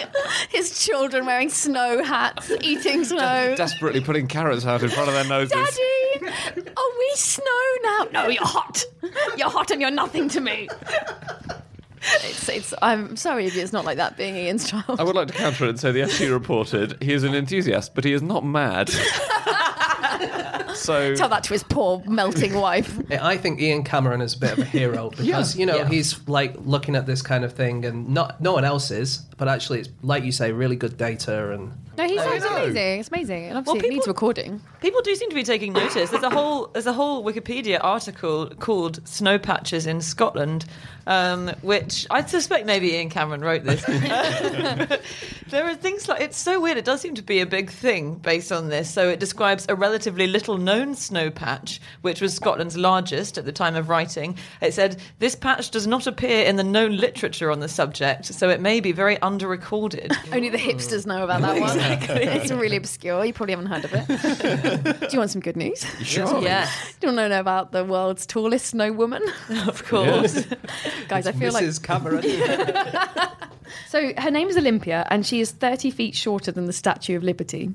[0.49, 3.53] His children wearing snow hats, eating snow.
[3.55, 5.51] Desperately putting carrots out in front of their noses.
[5.51, 7.43] Daddy, are we snow
[7.83, 8.07] now?
[8.11, 8.83] No, you're hot.
[9.37, 10.67] You're hot and you're nothing to me.
[12.23, 14.99] It's, it's, I'm sorry if it's not like that being Iain's child.
[14.99, 17.95] I would like to counter it and say the FT reported he is an enthusiast,
[17.95, 18.89] but he is not mad.
[20.75, 22.99] so Tell that to his poor melting wife.
[23.11, 25.87] I think Iain Cameron is a bit of a hero because you know Yeah.
[25.89, 29.47] he's like looking at this kind of thing, and not no one else is, but
[29.47, 32.55] actually it's like you say, really good data and No, he sounds know.
[32.57, 32.99] amazing.
[32.99, 33.43] It's amazing.
[33.45, 34.61] And obviously, Well, it needs people- recording.
[34.81, 36.09] People do seem to be taking notice.
[36.11, 40.65] There's a whole there's a whole Wikipedia article called "Snow Patches in Scotland,"
[41.07, 43.83] um, which I suspect maybe Iain Cameron wrote this.
[45.55, 46.77] there are things like it's so weird.
[46.77, 48.93] It does seem to be a big thing based on this.
[48.93, 53.53] So it describes a relatively little known snow patch, which was Scotland's largest at the
[53.53, 54.37] time of writing.
[54.59, 58.49] It said this patch does not appear in the known literature on the subject, so
[58.49, 60.11] it may be very under-recorded.
[60.33, 61.79] Only the hipsters know about that one.
[62.19, 63.23] it's really obscure.
[63.23, 64.99] You probably haven't heard of it.
[65.09, 65.85] Do you want some good news?
[66.03, 66.41] sure.
[66.41, 69.23] yeah, Do you want to know about the world's tallest snow woman?
[69.67, 70.45] of course.
[71.07, 71.81] Guys, I feel like Mrs.
[71.81, 72.25] Cameron.
[73.87, 77.23] So her name is Olympia, and she is 30 feet shorter than the Statue of
[77.23, 77.71] Liberty.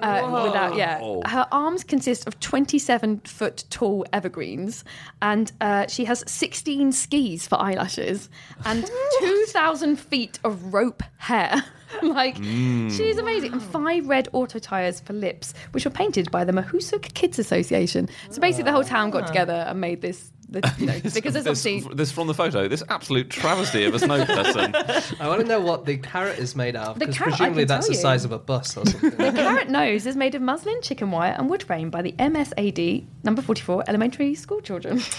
[0.00, 4.84] Uh, without, yeah, her arms consist of 27 foot tall evergreens,
[5.20, 8.30] and uh, she has 16 skis for eyelashes
[8.64, 11.62] and 2,000 feet of rope hair.
[12.02, 16.52] like she's amazing, and five red auto tires for lips, which were painted by the
[16.52, 18.08] Mahoosuk Kids Association.
[18.30, 20.32] So basically, the whole town got together and made this.
[20.48, 23.94] The, you know, because there's this, obviously this from the photo, this absolute travesty of
[23.94, 24.74] a snow person.
[25.20, 27.64] I want to know what the carrot is made out of The because carrot, presumably
[27.64, 27.98] that's the you.
[28.00, 29.10] size of a bus or something.
[29.10, 33.04] The carrot nose is made of muslin, chicken wire, and wood frame by the MSAD
[33.24, 35.00] number 44 elementary school children.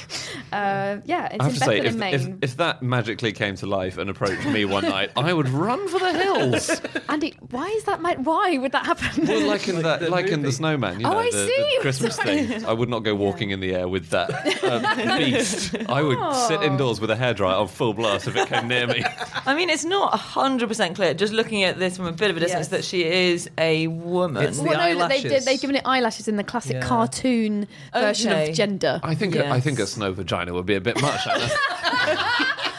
[0.54, 2.40] Uh, yeah, it's I have in to say, if, if, Maine.
[2.42, 6.00] if that magically came to life and approached me one night, I would run for
[6.00, 6.70] the hills.
[7.10, 8.02] Andy, why is that?
[8.02, 9.26] Ma- why would that happen?
[9.28, 11.76] Well, like in that, the like in the snowman, you Oh, know, I the, see.
[11.76, 12.63] the Christmas thing.
[12.66, 14.30] I would not go walking in the air with that
[14.63, 14.84] um,
[15.17, 15.75] beast.
[15.89, 16.47] I would Oh.
[16.47, 19.03] sit indoors with a hairdryer on full blast if it came near me.
[19.45, 22.39] I mean, it's not 100% clear, just looking at this from a bit of a
[22.39, 22.67] distance, Yes.
[22.69, 24.43] that she is a woman.
[24.43, 25.25] It's the no, that they did.
[25.32, 25.45] eyelashes.
[25.45, 26.82] They've given it eyelashes in the classic Yeah.
[26.82, 28.99] cartoon version of gender.
[29.03, 31.21] I think I think a snow vagina would be a bit much.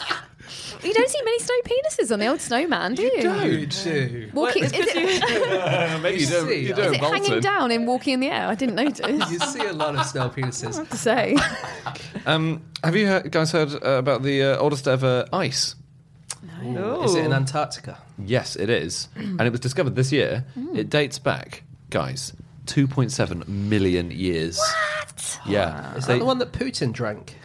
[0.80, 0.88] Anna.
[0.88, 3.10] You don't see many snow penises on the old snowman, do you?
[3.14, 4.30] You do.
[4.34, 5.30] Walking, is, Well, it's it, 'cause
[5.96, 6.48] you- Maybe you You do.
[6.48, 8.46] see, You is do is it hanging down and walking in the air?
[8.48, 9.00] I didn't notice.
[9.30, 10.76] You see a lot of snow penises.
[10.76, 11.36] Have to say.
[12.26, 15.74] Um, have you heard, guys heard uh, about the uh, oldest ever ice?
[16.62, 17.96] Is it in Antarctica?
[18.18, 20.44] Yes, it is, and it was discovered this year.
[20.74, 22.34] It dates back, guys,
[22.66, 24.58] 2.7 million years.
[24.58, 25.40] What?
[25.46, 27.36] Yeah, Is They- that the one that Putin drank?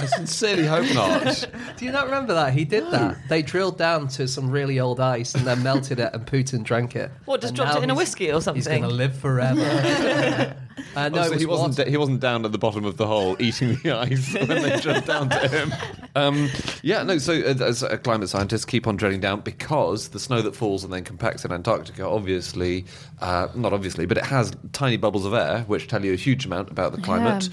[0.00, 1.46] I sincerely hope not.
[1.76, 2.52] Do you not remember that?
[2.52, 3.16] He did that.
[3.28, 6.96] They drilled down to some really old ice and then melted it, and Putin drank
[6.96, 7.10] it.
[7.24, 8.56] What, just And dropped now it in a he's- whiskey or something?
[8.56, 8.82] He's something?
[8.82, 10.56] going to live forever.
[10.96, 11.78] uh, no, Oh, so was he wasn't.
[11.78, 11.90] water.
[11.90, 15.04] he wasn't down at the bottom of the hole eating the ice when they drilled
[15.06, 15.72] down to him.
[16.14, 16.50] Um,
[16.82, 17.18] yeah, no.
[17.18, 20.84] So uh, as uh, climate scientists keep on drilling down because the snow that falls
[20.84, 22.84] and then compacts in Antarctica, obviously,
[23.20, 26.44] uh, not obviously, but it has tiny bubbles of air which tell you a huge
[26.46, 27.48] amount about the climate.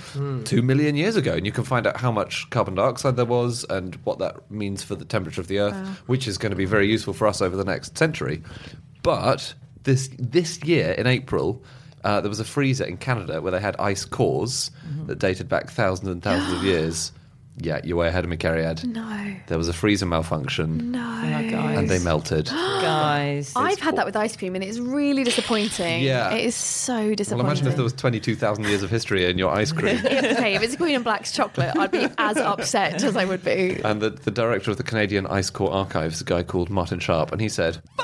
[0.45, 3.65] Two million years ago, and you can find out how much carbon dioxide there was
[3.69, 5.75] and what that means for the temperature of the Earth,
[6.08, 8.41] which is going to be very useful for us over the next century.
[9.03, 9.53] But
[9.84, 11.63] this this year in April.
[12.03, 14.71] Uh, there was a freezer in Canada where they had ice cores
[15.07, 17.12] that dated back thousands and thousands of years.
[17.62, 18.85] Yeah, you're way ahead of me, Cariad.
[18.85, 19.35] No.
[19.47, 20.99] There was a freezer malfunction No.
[21.01, 21.77] Oh, guys.
[21.77, 22.45] and they melted.
[22.81, 23.51] Guys.
[23.53, 26.01] I've had that with ice cream and it's really disappointing.
[26.01, 26.31] Yeah.
[26.33, 27.43] It is so disappointing.
[27.45, 29.97] well, imagine if there was 22,000 years of history in your ice cream.
[30.05, 33.81] okay, if it's Green and Black's chocolate, I'd be as upset as I would be.
[33.83, 36.99] and the, the director of the Canadian Ice Core Archives, is a guy called Martin
[36.99, 37.79] Sharp, and he said,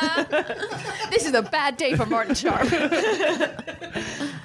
[1.10, 2.68] This is a bad day for Martin Sharp.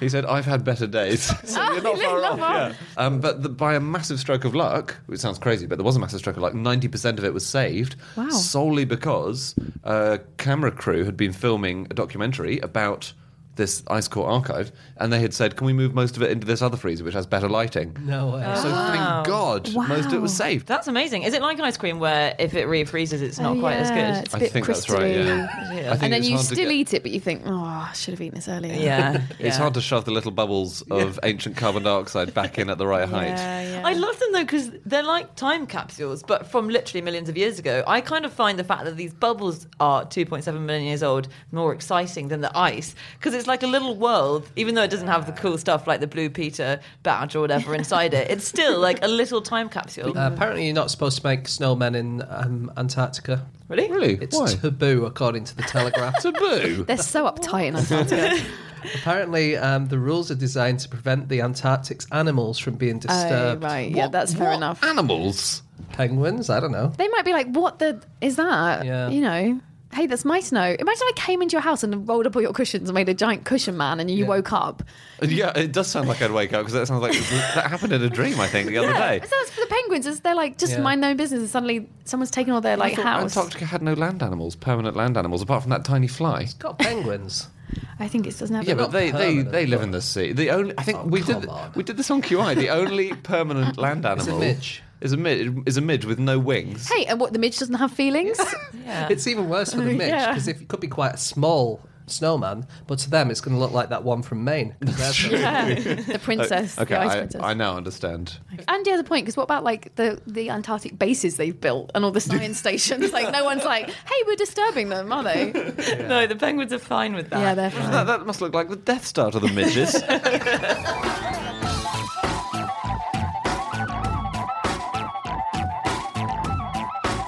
[0.00, 2.38] He said, "I've had better days." so Oh, you're not far off.
[2.38, 2.74] Yeah.
[3.02, 5.96] Um, but the, by a massive stroke of luck, which sounds crazy, but there was
[5.96, 6.52] a massive stroke of luck.
[6.54, 8.28] Ninety percent of it was saved, Wow.
[8.28, 13.14] solely because a camera crew had been filming a documentary about
[13.56, 16.46] this ice core archive, and they had said, "Can we move most of it into
[16.46, 18.42] this other freezer, which has better lighting?" No way.
[18.56, 20.66] So thank God, most of it was saved.
[20.66, 21.22] That's amazing.
[21.22, 23.96] Is it like ice cream where if it refreezes, it's not Oh, quite as yeah,
[24.14, 24.24] good?
[24.24, 25.00] It's a I bit think that's right.
[25.02, 25.24] crystally.
[25.26, 25.92] Yeah, Yeah.
[25.92, 27.42] I think And then it's you hard to still get- eat it, but you think,
[27.46, 28.74] oh, I should have eaten this earlier.
[28.74, 29.58] Yeah, It's yeah.
[29.58, 33.08] hard to shove the little bubbles of ancient carbon dioxide back in at the right
[33.08, 33.28] height.
[33.28, 33.82] Yeah, yeah.
[33.86, 37.58] I love them though because they're like time capsules, but from literally millions of years
[37.58, 37.82] ago.
[37.86, 41.72] I kind of find the fact that these bubbles are 2.7 million years old more
[41.72, 45.26] exciting than the ice because it's like a little world, even though it doesn't have
[45.26, 48.30] the cool stuff like the Blue Peter badge or whatever inside it.
[48.30, 50.16] It's still like a little time capsule.
[50.16, 53.46] Uh, apparently, you're not supposed to make snowmen in um, Antarctica.
[53.68, 53.90] really?
[53.90, 54.14] Really?
[54.20, 54.46] It's Why?
[54.54, 56.14] taboo, according to the Telegraph.
[56.22, 56.84] taboo.
[56.84, 58.36] They're so uptight in Antarctica.
[58.94, 63.64] Apparently, um, the rules are designed to prevent the Antarctic's animals from being oh, disturbed.
[63.64, 63.90] right.
[63.90, 64.82] Yeah, What- that's fair what enough.
[64.84, 65.62] Animals.
[65.92, 66.50] Penguins?
[66.50, 66.92] I don't know.
[66.96, 68.84] They might be like, what the is that?
[68.84, 69.08] Yeah.
[69.08, 69.60] You know,
[69.96, 70.76] hey, that's my snow.
[70.78, 73.14] Imagine I came into your house and rolled up all your cushions and made a
[73.14, 74.28] giant cushion man and you Yeah.
[74.28, 74.82] woke up.
[75.22, 77.12] Yeah, it does sound like I'd wake up because that sounds like
[77.54, 78.38] that happened in a dream.
[78.38, 79.20] I think the other day.
[79.24, 80.06] So that's for the penguins.
[80.06, 80.80] Is they're like just Yeah.
[80.82, 83.36] mind their own business and suddenly someone's taken all their like I house.
[83.36, 86.42] Antarctica had no land animals, permanent land animals, apart from that tiny fly.
[86.42, 87.48] It's Got penguins.
[87.98, 88.66] I think it doesn't have.
[88.68, 90.32] Yeah, but they, they, they live in the sea.
[90.32, 91.72] The only I think Oh, we did on.
[91.74, 92.54] we did this on QI.
[92.54, 94.82] The only permanent land animal midge.
[95.00, 95.52] Is a midge.
[95.66, 96.88] Is a midge with no wings.
[96.90, 98.38] Hey, and what the midge doesn't have feelings?
[98.84, 99.08] Yeah.
[99.10, 100.30] It's even worse for the midge Yeah.
[100.30, 103.72] because it could be quite a small snowman, but to them it's going to look
[103.72, 104.76] like that one from Maine.
[104.80, 107.40] 'cause they're so- yeah, the princess, Okay, the ice I, princess.
[107.42, 108.38] I now understand.
[108.68, 112.04] Andy has a point because what about like the the Antarctic bases they've built and
[112.04, 113.12] all the science stations?
[113.12, 115.50] Like no one's like, hey, we're disturbing them, are they?
[116.08, 117.40] No, the penguins are fine with that.
[117.40, 117.90] Yeah, they're fine.
[117.90, 119.94] That, that must look like the Death Star to the midges.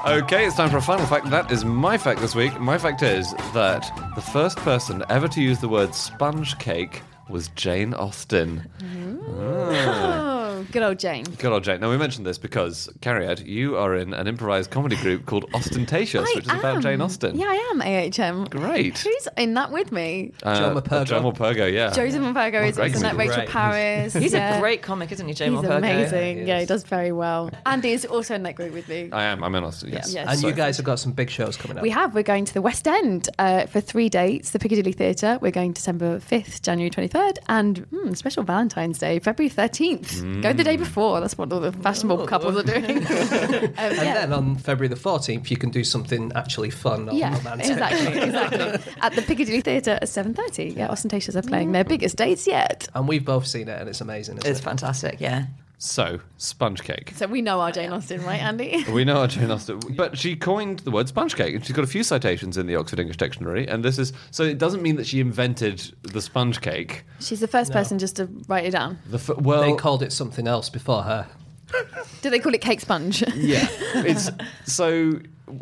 [0.08, 1.28] Okay, it's time for a final fact.
[1.28, 2.58] That is my fact this week.
[2.58, 7.48] My fact is that the first person ever to use the word sponge cake was
[7.48, 8.66] Jane Austen.
[8.78, 9.18] Mm-hmm.
[9.38, 10.34] Ah.
[10.34, 10.37] Oh,
[10.72, 11.24] good old Jane.
[11.24, 11.80] Good old Jane.
[11.80, 16.28] Now, we mentioned this because, Cariad, you are in an improvised comedy group called Austentatious,
[16.28, 16.82] I which is about.
[16.82, 17.38] Jane Austen.
[17.38, 18.50] Yeah, I am AHM.
[18.50, 18.98] Great.
[18.98, 20.32] Who's in that with me?
[20.42, 21.04] Uh, Joe Morpurgo.
[21.06, 21.90] Joe Morpurgo, yeah.
[21.90, 23.16] Joseph Morpurgo is great also in that.
[23.16, 23.48] Rachel Great.
[23.48, 24.14] Parris.
[24.14, 24.56] He's yeah.
[24.56, 25.92] a great comic, isn't he, Jamie He's Mulcahy?
[25.92, 26.38] amazing.
[26.38, 27.50] he Yeah, he does very well.
[27.66, 29.08] Andy is also in that group with me.
[29.12, 29.42] I am.
[29.42, 30.12] I'm in Austin, yes.
[30.12, 30.28] Yes.
[30.28, 31.82] and So- you guys have got some big shows coming up.
[31.82, 32.14] We have.
[32.14, 34.50] We're going to the West End uh, for three dates.
[34.50, 35.38] The Piccadilly Theatre.
[35.40, 40.42] We're going December 5th, January 23rd, and hmm, special Valentine's Day, February 13th.
[40.42, 41.20] Go the day before.
[41.20, 42.98] That's what all the fashionable couples are doing.
[43.06, 44.14] um, And yeah.
[44.14, 47.70] then on February the 14th, you can do something actually fun or yeah, romantic.
[47.70, 48.92] exactly, exactly.
[49.00, 50.76] At the Piccadilly Theatre at 7.30.
[50.76, 52.88] Yeah, Austentatious are playing their biggest dates yet.
[52.94, 54.38] And we've both seen it, and it's amazing.
[54.38, 54.62] Isn't It's it?
[54.64, 55.46] fantastic, yeah.
[55.80, 57.12] So, sponge cake.
[57.14, 58.84] So we know our Jane Austen, right, Andy?
[58.92, 61.84] We know our Jane Austen, but she coined the word sponge cake, and she's got
[61.84, 63.64] a few citations in the Oxford English Dictionary.
[63.68, 67.04] And this is so it doesn't mean that she invented the sponge cake.
[67.20, 67.74] She's the first No.
[67.76, 68.98] person just to write it down.
[69.08, 71.28] The f- well, They called it something else before her.
[72.22, 73.22] Do they call it cake sponge?
[73.36, 74.30] yeah, it's
[74.64, 75.12] so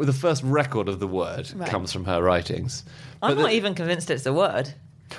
[0.00, 1.68] the first record of the word Right.
[1.68, 2.84] comes from her writings.
[3.22, 4.72] I'm But not the- even convinced it's a word.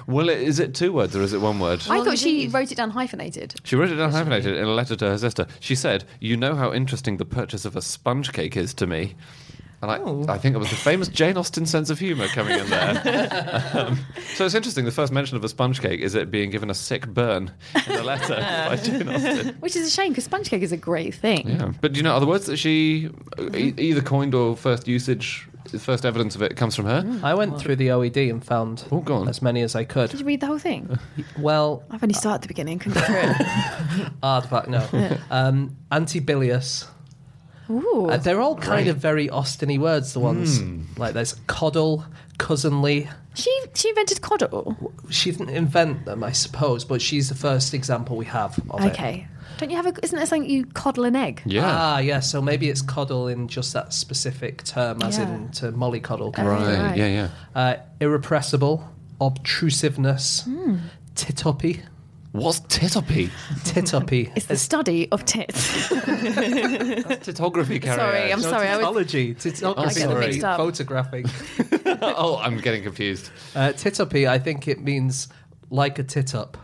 [0.07, 1.81] Well, is it two words or is it one word?
[1.89, 3.55] I Well, thought she wrote it down hyphenated.
[3.63, 5.47] She wrote it down hyphenated in a letter to her sister.
[5.59, 9.15] She said, "You know how interesting the purchase of a sponge cake is to me."
[9.79, 10.25] And I, Oh.
[10.27, 13.69] I think it was the famous Jane Austen sense of humour coming in there.
[13.75, 13.99] um,
[14.33, 14.85] so it's interesting.
[14.85, 17.51] The first mention of a sponge cake is it being given a sick burn
[17.85, 18.35] in a letter
[18.67, 19.55] by Jane Austen.
[19.59, 21.47] Which is a shame because sponge cake is a great thing.
[21.47, 23.09] Yeah, but do you know other words that she
[23.53, 25.47] e- either coined or first usage,
[25.79, 27.19] first evidence of it comes from her?
[27.23, 29.27] I went through the OED and found Oh, go on.
[29.29, 30.09] as many as I could.
[30.09, 30.19] Did could.
[30.21, 30.97] you read the whole thing?
[31.39, 33.17] Well, I've only started at the beginning, couldn't get through
[34.05, 34.11] it.
[34.23, 35.17] aardvark, no.
[35.31, 36.87] Um, antibilious.
[37.69, 38.07] Ooh.
[38.09, 40.59] Uh, they're all kind of very Austiny words, the ones.
[40.59, 40.83] Hmm.
[40.95, 42.05] Like there's coddle,
[42.37, 43.09] cousinly.
[43.35, 44.93] she she invented coddle.
[45.09, 48.91] She didn't invent them, I suppose, but she's the first example we have of it.
[48.93, 49.27] Okay.
[49.57, 49.93] Don't you have a?
[50.03, 51.41] Isn't there something you coddle an egg?
[51.45, 51.63] Yeah.
[51.65, 52.19] Ah, yeah.
[52.19, 55.33] So maybe it's coddle in just that specific term, as Yeah.
[55.33, 56.33] in to mollycoddle.
[56.37, 56.79] Oh, right.
[56.79, 56.97] right.
[56.97, 57.29] Yeah, yeah.
[57.55, 58.87] Uh, irrepressible,
[59.19, 60.75] obtrusiveness, Hmm.
[61.15, 61.81] tituppy,
[62.33, 63.29] What's titopy?
[63.63, 64.31] tituppy.
[64.35, 65.89] It's the study of tits.
[65.89, 67.97] Titography, Carrie.
[67.97, 70.57] Sorry, I'm No, sorry, I was- titology, I titography, get them mixed up.
[70.57, 71.25] photographing.
[72.01, 73.31] oh, I'm getting confused.
[73.55, 75.29] Uh, tituppy, I think it means
[75.71, 76.57] like a tit up.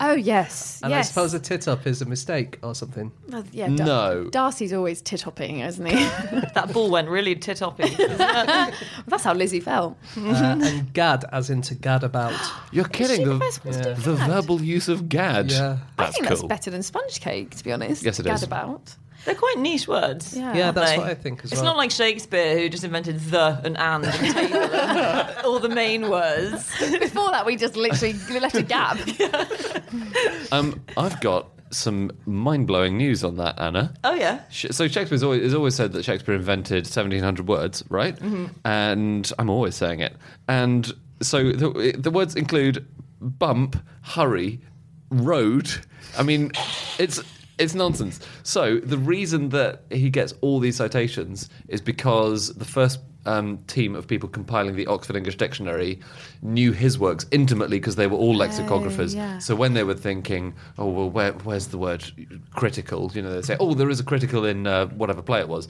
[0.00, 1.06] Oh yes, And yes.
[1.06, 3.12] I suppose a tit up is a mistake or something.
[3.32, 4.24] Uh, yeah, Dar- No.
[4.30, 5.94] Darcy's always tit hopping, isn't he?
[6.54, 7.96] That ball went really tit-oppy.
[9.06, 9.96] That's how Lizzie felt.
[10.16, 12.32] Uh, and gad, as into gad about.
[12.72, 13.24] You're kidding.
[13.26, 15.50] the The, first one to the verbal use of gad.
[15.50, 15.78] Yeah.
[15.98, 16.36] I think cool.
[16.36, 18.02] that's better than sponge cake, to be honest.
[18.02, 18.42] Yes, it Gad is.
[18.42, 18.94] about.
[19.24, 20.36] They're quite niche words.
[20.36, 20.54] Yeah.
[20.56, 21.60] Yeah, that's They- what I think as It's well.
[21.60, 25.68] It's not like Shakespeare who just invented the and and, and table and all the
[25.68, 26.70] main words.
[26.98, 28.98] Before that, we just literally left a gap.
[30.52, 33.94] Um, I've got some mind blowing news on that, Anna.
[34.02, 34.40] Oh yeah.
[34.50, 38.18] So Shakespeare's always, has always said that Shakespeare invented 1,700 words, right?
[38.64, 40.16] And I'm always saying it.
[40.48, 40.92] And
[41.22, 42.84] so the, the words include
[43.20, 44.60] bump, hurry,
[45.10, 45.70] road.
[46.18, 46.50] I mean,
[46.98, 47.20] it's
[47.60, 48.20] it's nonsense.
[48.42, 53.94] So the reason that he gets all these citations is because the first um, team
[53.94, 56.00] of people compiling the Oxford English Dictionary
[56.42, 59.14] knew his works intimately because they were all lexicographers.
[59.14, 59.38] yeah.
[59.38, 62.04] So when they were thinking, oh well, where, where's the word
[62.54, 63.10] critical?
[63.14, 65.68] You know, they say, oh, there is a critical in uh, whatever play it was.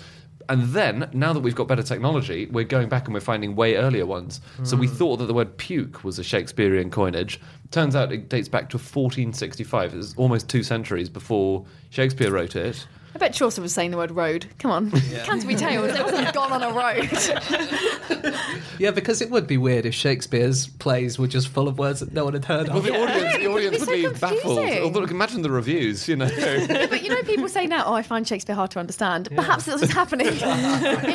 [0.48, 3.76] And then, now that we've got better technology, we're going back and we're finding way
[3.76, 4.40] earlier ones.
[4.64, 7.40] So we thought that the word puke was a Shakespearean coinage.
[7.70, 9.94] Turns out it dates back to 1465.
[9.94, 12.86] It's almost two centuries before Shakespeare wrote it.
[13.14, 14.46] I bet Chaucer was saying the word road.
[14.58, 14.90] Come on.
[15.24, 15.92] Canterbury Tales.
[15.92, 18.34] It wasn't gone on a road.
[18.78, 22.14] Yeah, because it would be weird if Shakespeare's plays were just full of words that
[22.14, 22.84] no one had heard Well, of.
[22.84, 24.40] the audience, the audience It's would so be baffled.
[24.56, 24.82] confusing.
[24.82, 26.28] Although, imagine the reviews, you know.
[26.88, 29.28] but you know, people say now, oh, I find Shakespeare hard to understand.
[29.36, 30.32] Perhaps this was happening in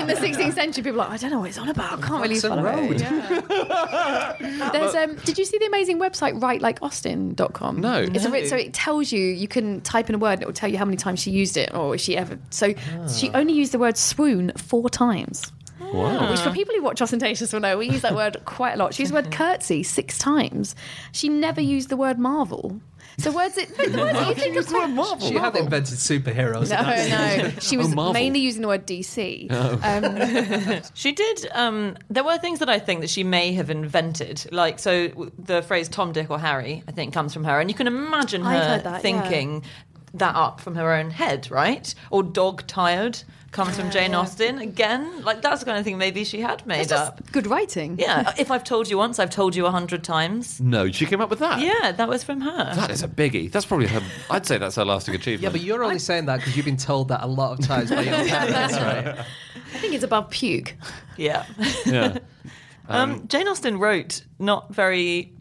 [0.07, 0.83] the 16th century.
[0.83, 2.03] People are like, I don't know what it's on about.
[2.03, 3.01] I can't really Some follow road.
[3.01, 3.01] it.
[3.01, 4.69] Yeah.
[4.71, 7.81] There's, um, did you see the amazing website writelikeaustin.com?
[7.81, 8.01] No.
[8.01, 10.53] It's a, so it tells you, you can type in a word and it will
[10.53, 12.39] tell you how many times she used it or if she ever.
[12.49, 12.73] So
[13.13, 15.51] she only used the word swoon four times.
[15.79, 16.31] wow.
[16.31, 18.93] Which for people who watch Austentatious will know, we use that word quite a lot.
[18.93, 20.75] She used the word curtsy six times.
[21.11, 22.79] She never used the word marvel.
[23.17, 26.69] So words that, but words you think of quite- She had invented superheroes.
[26.69, 27.49] No, no.
[27.61, 28.11] She was Marvel.
[28.13, 29.49] mainly using the word DC.
[29.49, 31.47] Um, She did.
[31.53, 35.07] Um, there were things that I think that she may have invented, like so.
[35.39, 38.43] The phrase "Tom, Dick, or Harry" I think comes from her, and you can imagine
[38.43, 39.63] her that, thinking
[40.19, 41.93] that up from her own head, right?
[42.11, 45.23] Or "Dog tired" comes from Jane uh, Austen again.
[45.23, 47.31] Like that's the kind of thing maybe she had made it's just up.
[47.31, 47.97] good writing.
[47.97, 50.59] Yeah, uh, if I've told you once, I've told you a hundred times.
[50.59, 51.59] No, she came up with that.
[51.61, 52.75] Yeah, that was from her.
[52.75, 53.51] That is a biggie.
[53.51, 54.01] That's probably her.
[54.29, 55.43] I'd say that's her lasting achievement.
[55.43, 57.89] Yeah, but you're only saying that because you've been told that a lot of times
[57.91, 59.19] by your parents, right?
[59.73, 60.75] I think it's above puke.
[61.17, 61.45] Yeah.
[61.85, 62.17] yeah.
[62.87, 65.33] Um, um, Jane Austen wrote not very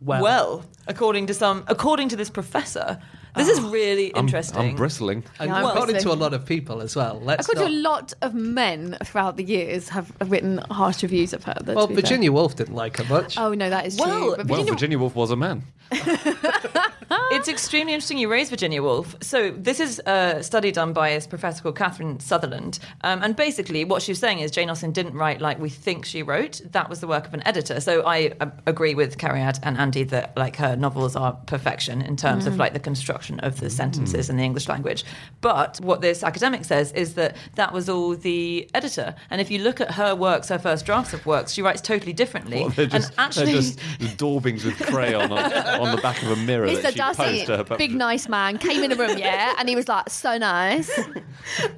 [0.00, 0.22] Well.
[0.24, 3.00] well, according to some, according to this professor.
[3.36, 4.58] This is really I'm, interesting.
[4.60, 5.24] I'm bristling.
[5.38, 6.10] And Yeah, according obviously.
[6.10, 7.20] to a lot of people as well.
[7.22, 11.44] Let's According to a lot of men throughout the years have written harsh reviews of
[11.44, 11.54] her.
[11.54, 12.02] to Well, be fair.
[12.02, 13.38] Virginia Woolf didn't like her much.
[13.38, 14.36] Oh no, that is Well, true.
[14.36, 15.62] But Well, Virginia, Virginia Woolf was a man.
[17.32, 19.14] It's extremely interesting you raise Virginia Woolf.
[19.20, 23.84] So this is a study done by a professor called Catherine Sutherland, um, and basically
[23.84, 26.60] what she was saying is Jane Austen didn't write like we think she wrote.
[26.72, 27.80] That was the work of an editor.
[27.80, 32.16] So I uh, agree with Cariad and Andy that like her novels are perfection in
[32.16, 32.80] terms of like the
[33.20, 34.30] construction of the sentences mm.
[34.30, 35.04] in the English language.
[35.40, 39.14] But what this academic says is that that was all the editor.
[39.30, 42.12] And if you look at her works, her first drafts of works, she writes totally
[42.12, 42.60] differently.
[42.60, 46.30] Well, they're just, and actually, they're just daubings with crayon on, on the back of
[46.30, 46.92] a mirror that Mr.
[46.92, 47.78] she Darcy, posed to her puppet.
[47.78, 50.90] big nice man, came in the room, yeah, and he was like, so nice.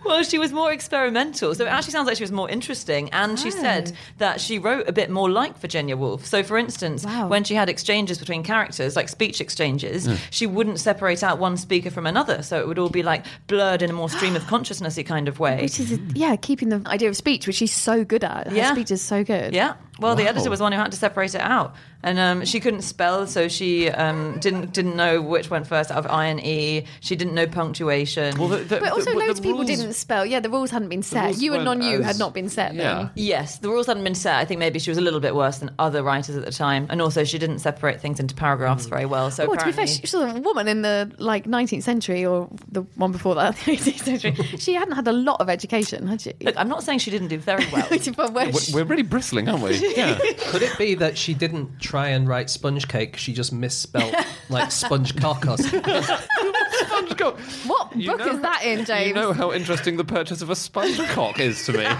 [0.05, 3.09] Well, she was more experimental, so it actually sounds like she was more interesting.
[3.11, 3.99] And she said ah.
[4.18, 6.26] that she wrote a bit more like Virginia Woolf.
[6.26, 7.28] So, for instance, Wow.
[7.28, 11.91] when she had exchanges between characters, like speech exchanges, she wouldn't separate out one speaker
[11.91, 12.43] from another.
[12.43, 15.39] So it would all be like blurred in a more stream of consciousnessy kind of
[15.39, 15.62] way.
[15.62, 18.49] Which is, yeah, keeping the idea of speech, which she's so good at.
[18.49, 18.72] Her Yeah.
[18.72, 19.55] speech is so good.
[19.55, 19.74] Yeah.
[20.03, 22.61] Well, the editor was the one who had to separate it out, and um, she
[22.61, 26.40] couldn't spell, so she um, didn't didn't know which went first out of I and
[26.44, 26.84] E.
[27.00, 28.36] She didn't know punctuation.
[28.38, 30.26] Well, the- the- But also, the- loads the of people rules- didn't spell.
[30.26, 31.38] Yeah, the rules hadn't been set.
[31.38, 32.74] You and non you as- had not been set.
[32.74, 32.94] Yeah.
[32.94, 33.11] Then.
[33.14, 34.36] Yes, the rules hadn't been set.
[34.36, 36.86] I think maybe she was a little bit worse than other writers at the time,
[36.90, 39.30] and also she didn't separate things into paragraphs very well.
[39.30, 42.24] So Oh, to be fair, apparently, she was a woman in the like 19th century
[42.24, 44.32] or the one before that, the 18th century.
[44.59, 46.32] she hadn't had a lot of education, had she?
[46.40, 47.86] look, I'm not saying she didn't do very well.
[48.16, 49.72] But We're, she- we're really bristling, aren't we?
[49.97, 50.18] Yeah.
[50.51, 53.16] Could it be that she didn't try and write sponge cake?
[53.16, 54.14] She just misspelled
[54.49, 57.38] like sponge cock or sponge cock.
[57.66, 59.09] what You book know- is that in, James?
[59.09, 61.86] You know how interesting the purchase of a sponge cock is to me.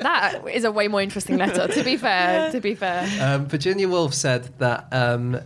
[0.00, 1.66] That is a way more interesting letter.
[1.66, 3.08] To be fair, to be fair.
[3.20, 5.40] Um, Virginia Woolf said that um,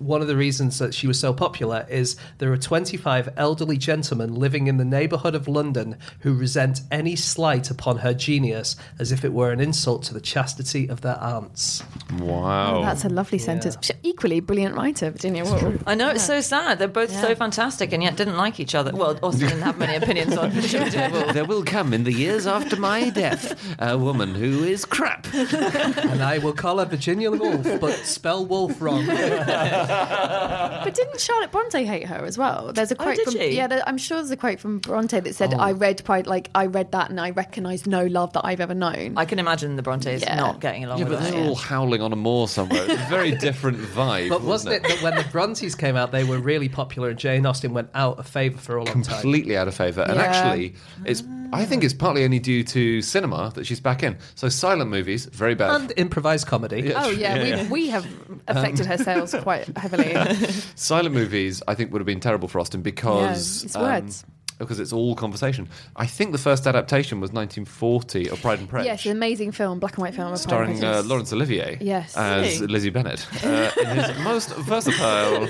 [0.00, 4.34] one of the reasons that she was so popular is there are 25 elderly gentlemen
[4.34, 9.24] living in the neighbourhood of London who resent any slight upon her genius as if
[9.24, 11.82] it were an insult to the chastity of their aunts.
[12.18, 12.78] Wow.
[12.78, 13.76] Oh, That's a lovely sentence.
[13.80, 15.82] She's equally brilliant writer, Virginia Woolf.
[15.86, 16.78] I know it's so sad.
[16.78, 18.92] They're both so fantastic and yet didn't like each other.
[18.94, 21.32] Well, Austen didn't have many opinions on Virginia Woolf.
[21.34, 25.26] there will come in the years after my death a woman who is crap.
[25.34, 29.06] And I will call her Virginia Woolf, but spell wolf wrong.
[29.88, 32.72] But didn't Charlotte Bronte hate her as well?
[32.72, 33.56] There's a oh, quote did from she?
[33.56, 33.66] yeah.
[33.66, 35.58] There, I'm sure there's a quote from Bronte that said, oh.
[35.58, 38.74] "I read Pride, like I read that and I recognised no love that I've ever
[38.74, 40.36] known." I can imagine the Brontes Yeah.
[40.36, 41.30] not getting along Yeah, with but her.
[41.32, 42.84] they're all howling on a moor somewhere.
[42.84, 44.28] It's a very different vibe.
[44.28, 47.44] But wasn't it that when the Brontes came out, they were really popular, and Jane
[47.46, 49.20] Austen went out of favour for a long time?
[49.20, 50.02] completely out of favour.
[50.02, 50.22] And Yeah.
[50.22, 50.74] actually,
[51.04, 54.18] it's I think it's partly only due to cinema that she's back in.
[54.34, 55.80] So silent movies, very bad.
[55.80, 56.92] And improvised comedy.
[56.94, 57.68] oh yeah, Yeah, we, yeah.
[57.70, 58.06] we have
[58.48, 60.14] affected her sales quite heavily.
[60.74, 64.24] silent movies, I think, would have been terrible for Austen because Yeah, it's words.
[64.58, 65.68] because it's all conversation.
[65.96, 69.04] I think the first adaptation was 1940 of Pride and Prejudice.
[69.04, 71.78] yes, an amazing film, black and white film, of Pride and Starring uh, Laurence Olivier
[71.80, 72.16] Yes.
[72.16, 72.72] as Really?
[72.72, 75.48] Lizzie Bennet uh, in his most versatile.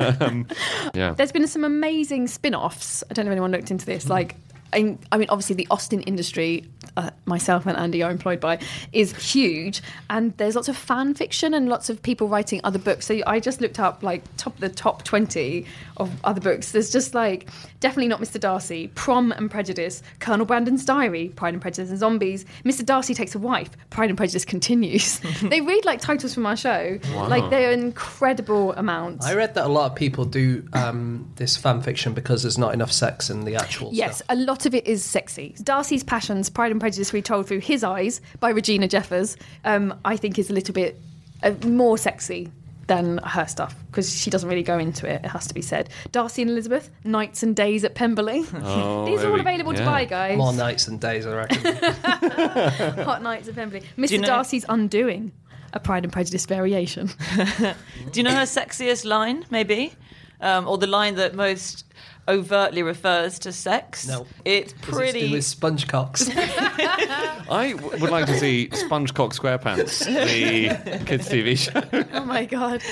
[0.00, 0.46] um,
[0.94, 3.04] yeah, There's been some amazing spin-offs.
[3.10, 4.08] I don't know if anyone looked into this.
[4.08, 4.36] Like,
[4.74, 6.64] I, I mean, obviously the Austen industry,
[6.96, 8.58] uh, myself and Andy are employed by,
[8.92, 13.06] is huge, and there's lots of fan fiction and lots of people writing other books.
[13.06, 15.66] So I just looked up like top the top twenty
[15.96, 16.72] of other books.
[16.72, 17.48] There's just like
[17.80, 18.40] definitely not Mr.
[18.40, 22.44] Darcy, Prom and Prejudice, Colonel Brandon's Diary, Pride and Prejudice and Zombies.
[22.64, 22.84] Mr.
[22.84, 25.20] Darcy takes a wife, Pride and Prejudice continues.
[25.42, 26.98] they read like titles from our show.
[27.14, 29.26] Like they're incredible amounts.
[29.26, 32.74] I read that a lot of people do um, this fan fiction because there's not
[32.74, 34.26] enough sex in the actual Yes, stuff.
[34.30, 35.54] a lot of it is sexy.
[35.62, 40.38] Darcy's Passions, Pride and Prejudice retold through his eyes by Regina Jeffers, um, I think
[40.38, 41.00] is a little bit
[41.42, 42.50] uh, more sexy
[42.86, 45.88] than her stuff because she doesn't really go into it, it has to be said.
[46.12, 48.44] Darcy and Elizabeth, Nights and Days at Pemberley.
[48.56, 50.36] Oh, These are there all we- available to buy, guys.
[50.36, 51.74] More nights and days, I reckon.
[53.04, 53.82] Hot Nights at Pemberley.
[53.96, 54.10] Mr.
[54.12, 55.32] you know- Darcy's Undoing,
[55.72, 57.08] a Pride and Prejudice variation.
[57.56, 59.92] Do you know her sexiest line, maybe?
[60.40, 61.84] Um, or the line that most
[62.28, 64.06] overtly refers to sex?
[64.08, 64.26] No.
[64.44, 65.32] It's Because it's pretty.
[65.32, 66.28] with sponge cocks.
[66.36, 72.06] I w- would like to see SpongeCock SquarePants, the kids' TV show.
[72.12, 72.82] oh my God.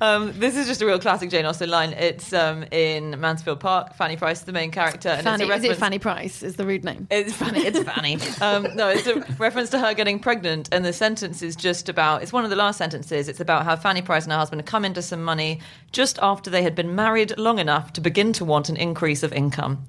[0.00, 1.92] Um, this is just a real classic Jane Austen line.
[1.92, 3.94] It's um, in Mansfield Park.
[3.94, 5.08] Fanny Price is the main character.
[5.08, 6.42] And Fanny, it's a is it Fanny Price?
[6.42, 7.08] Is the rude name?
[7.10, 7.60] It's Fanny.
[7.60, 8.18] It's funny.
[8.40, 12.22] Um, no, it's a reference to her getting pregnant, and the sentence is just about.
[12.22, 13.28] It's one of the last sentences.
[13.28, 16.62] It's about how Fanny Price and her husband come into some money just after they
[16.62, 19.86] had been married long enough to begin to want an increase of income.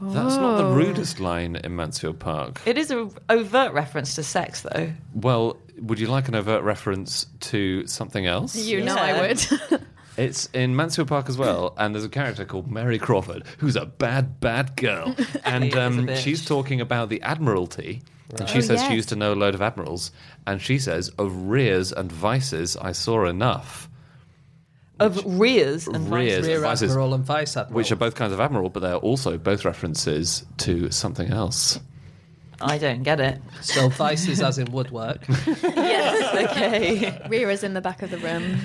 [0.00, 2.60] That's not the rudest line in Mansfield Park.
[2.66, 4.92] It is an overt reference to sex, though.
[5.14, 8.54] Well, would you like an overt reference to something else?
[8.56, 9.82] You know I would.
[10.18, 13.84] It's in Mansfield Park as well, and there's a character called Mary Crawford who's a
[13.84, 16.16] bad, bad girl, and She is a um, bitch.
[16.16, 18.00] she's talking about the Admiralty,
[18.38, 18.88] and she Oh, says yes.
[18.88, 20.12] she used to know a load of admirals,
[20.46, 23.90] and she says of rears and vices I saw enough,
[24.98, 26.36] Of rears and Rears.
[26.38, 26.46] vices.
[26.48, 26.90] Rear Vices.
[26.90, 27.76] Admiral and Vice Admiral.
[27.76, 31.78] which are both kinds of admiral, but they're also both references to something else.
[32.58, 33.38] I don't get it.
[33.60, 35.26] So vices as in woodwork.
[35.76, 37.20] Yes, okay.
[37.28, 38.58] Rearers in the back of the room.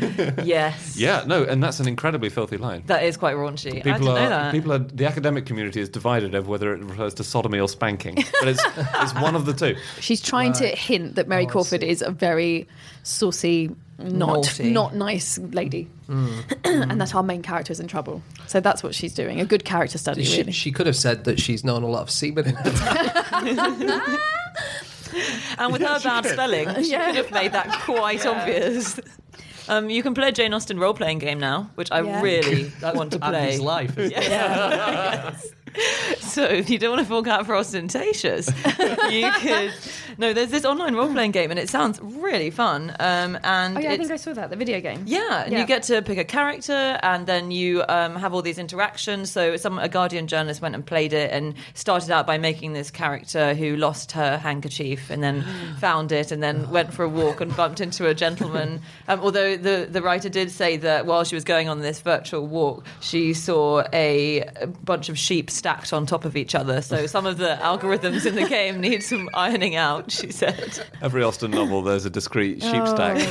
[0.46, 0.96] yes.
[0.98, 2.84] Yeah, no, and that's an incredibly filthy line.
[2.88, 3.68] That is quite raunchy.
[3.68, 4.52] I didn't People know are that.
[4.54, 8.16] people are the academic community is divided over whether it refers to sodomy or spanking,
[8.40, 9.76] but it's it's one of the two.
[10.00, 12.68] She's trying to hint that Mary Oh, Crawford is a very
[13.04, 14.70] saucy, not Naughty.
[14.72, 16.44] not nice lady, Mm.
[16.92, 18.22] and that our main character is in trouble.
[18.48, 19.40] So that's what she's doing.
[19.40, 20.52] A good character study, She, really.
[20.52, 24.18] she could have said that she's known a lot of seamen in her time.
[25.58, 27.08] And with her bad spelling, she Yeah.
[27.08, 28.98] could have made that quite obvious.
[29.68, 32.22] Um, you can play a Jane Austen role playing game now, which I Yeah.
[32.22, 33.40] really want to play.
[33.52, 33.98] Andy's life.
[33.98, 34.12] isn't?
[34.12, 35.48] Yes.
[36.32, 38.48] So if you don't want to fork out for Austentatious,
[39.10, 39.74] you could.
[40.18, 42.96] No, there's this online role playing game, and it sounds really fun.
[43.02, 45.04] Um, and Oh yeah, I think I saw that the video game.
[45.06, 45.60] yeah, and Yeah.
[45.60, 49.30] you get to pick a character, and then you um, have all these interactions.
[49.30, 52.92] So, some a Guardian journalist went and played it, and started out by making this
[52.92, 55.44] character who lost her handkerchief, and then
[55.80, 58.82] found it, and then went for a walk and bumped into a gentleman.
[59.08, 62.48] Um, although the the writer did say that while she was going on this virtual
[62.48, 66.82] walk, she saw a, a bunch of sheep stacked on top of each other.
[66.82, 70.12] So, some of the algorithms in the game need some ironing out.
[70.12, 70.80] She said.
[71.04, 73.22] Every Austen novel, there's a discrete sheep stack.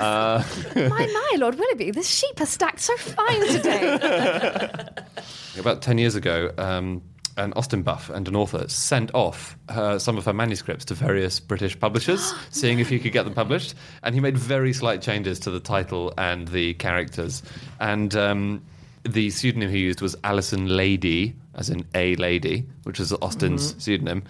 [0.00, 0.42] Uh,
[0.74, 3.94] my my Lord Willoughby, the sheep are stacked so fine today.
[5.60, 7.02] about 10 years ago, um,
[7.36, 11.38] an Austen buff and an author sent off her, some of her manuscripts to various
[11.38, 13.76] British publishers, seeing if he could get them published.
[14.02, 17.44] And he made very slight changes to the title and the characters.
[17.78, 18.62] And um,
[19.04, 21.34] the pseudonym he used was Alison Laydee.
[21.60, 24.24] As in a lady, which is Austen's pseudonym.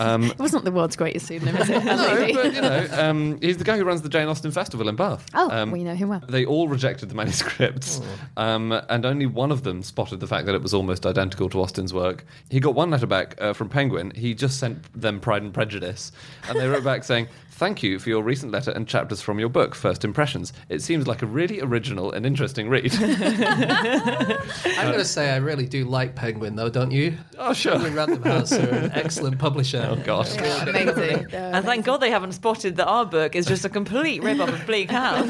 [0.00, 1.84] Um, It wasn't the world's greatest pseudonym, is it?
[1.84, 4.96] No, but you know, um, he's the guy who runs the Jane Austen Festival in
[4.96, 5.24] Bath.
[5.32, 6.20] Oh, Um, we know him well.
[6.28, 8.00] They all rejected the manuscripts,
[8.36, 11.60] um, and only one of them spotted the fact that it was almost identical to
[11.60, 12.24] Austen's work.
[12.50, 14.10] He got one letter back uh, from Penguin.
[14.14, 16.10] He just sent them Pride and Prejudice,
[16.48, 19.50] and they wrote back saying, Thank you for your recent letter and chapters from your
[19.50, 20.54] book, First Impressions.
[20.70, 22.92] It seems like a really original and interesting read.
[23.00, 27.16] I'm going to say I really do like Penguin, though, don't you?
[27.38, 27.72] oh, sure.
[27.72, 29.86] Penguin Random House are an excellent publisher.
[29.88, 30.26] Oh, God.
[30.66, 31.26] Amazing.
[31.32, 34.48] and thank God they haven't spotted that our book is just a complete rip off
[34.48, 35.28] of Bleak House.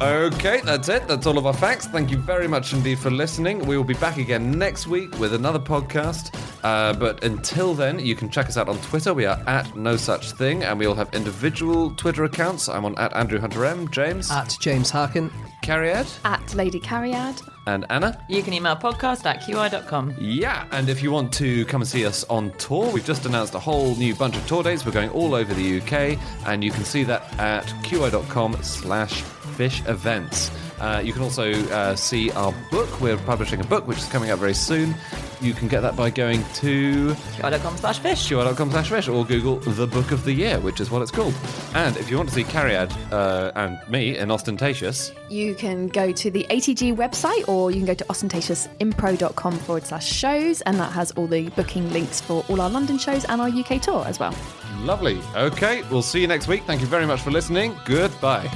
[0.00, 1.08] Okay, that's it.
[1.08, 1.88] That's all of our facts.
[1.88, 3.66] Thank you very much indeed for listening.
[3.66, 6.30] We will be back again next week with another podcast.
[6.64, 9.14] Uh, but until then, you can check us out on Twitter.
[9.14, 12.68] We are at No Such Thing, and we all have individual Twitter accounts.
[12.68, 15.30] I'm on at Andrew Hunter M, James, At James Harkin.
[15.62, 17.42] Cariad, At Lady Cariad.
[17.66, 18.24] and Anna.
[18.28, 20.14] You can email podcast at qi.com.
[20.18, 23.54] Yeah, and if you want to come and see us on tour, we've just announced
[23.54, 24.86] a whole new bunch of tour dates.
[24.86, 29.20] We're going all over the UK, and you can see that at qi.com slash
[29.56, 30.50] fish events.
[30.80, 33.00] Uh, you can also uh, see our book.
[33.00, 34.94] We're publishing a book which is coming out very soon.
[35.40, 38.28] You can get that by going to qi.com slash fish.
[38.28, 41.34] qi.com slash fish or Google The Book of the Year, which is what it's called.
[41.74, 46.10] And if you want to see Cariad uh, and me in Austentatious, You can go
[46.12, 50.92] to the ATG website or you can go to austentatiousimpro.com forward slash shows, and that
[50.92, 54.18] has all the booking links for all our London shows and our UK tour as
[54.18, 54.34] well.
[54.82, 55.20] lovely.
[55.36, 56.62] Okay, we'll see you next week.
[56.64, 57.74] Thank you very much for listening.
[57.84, 58.48] Goodbye.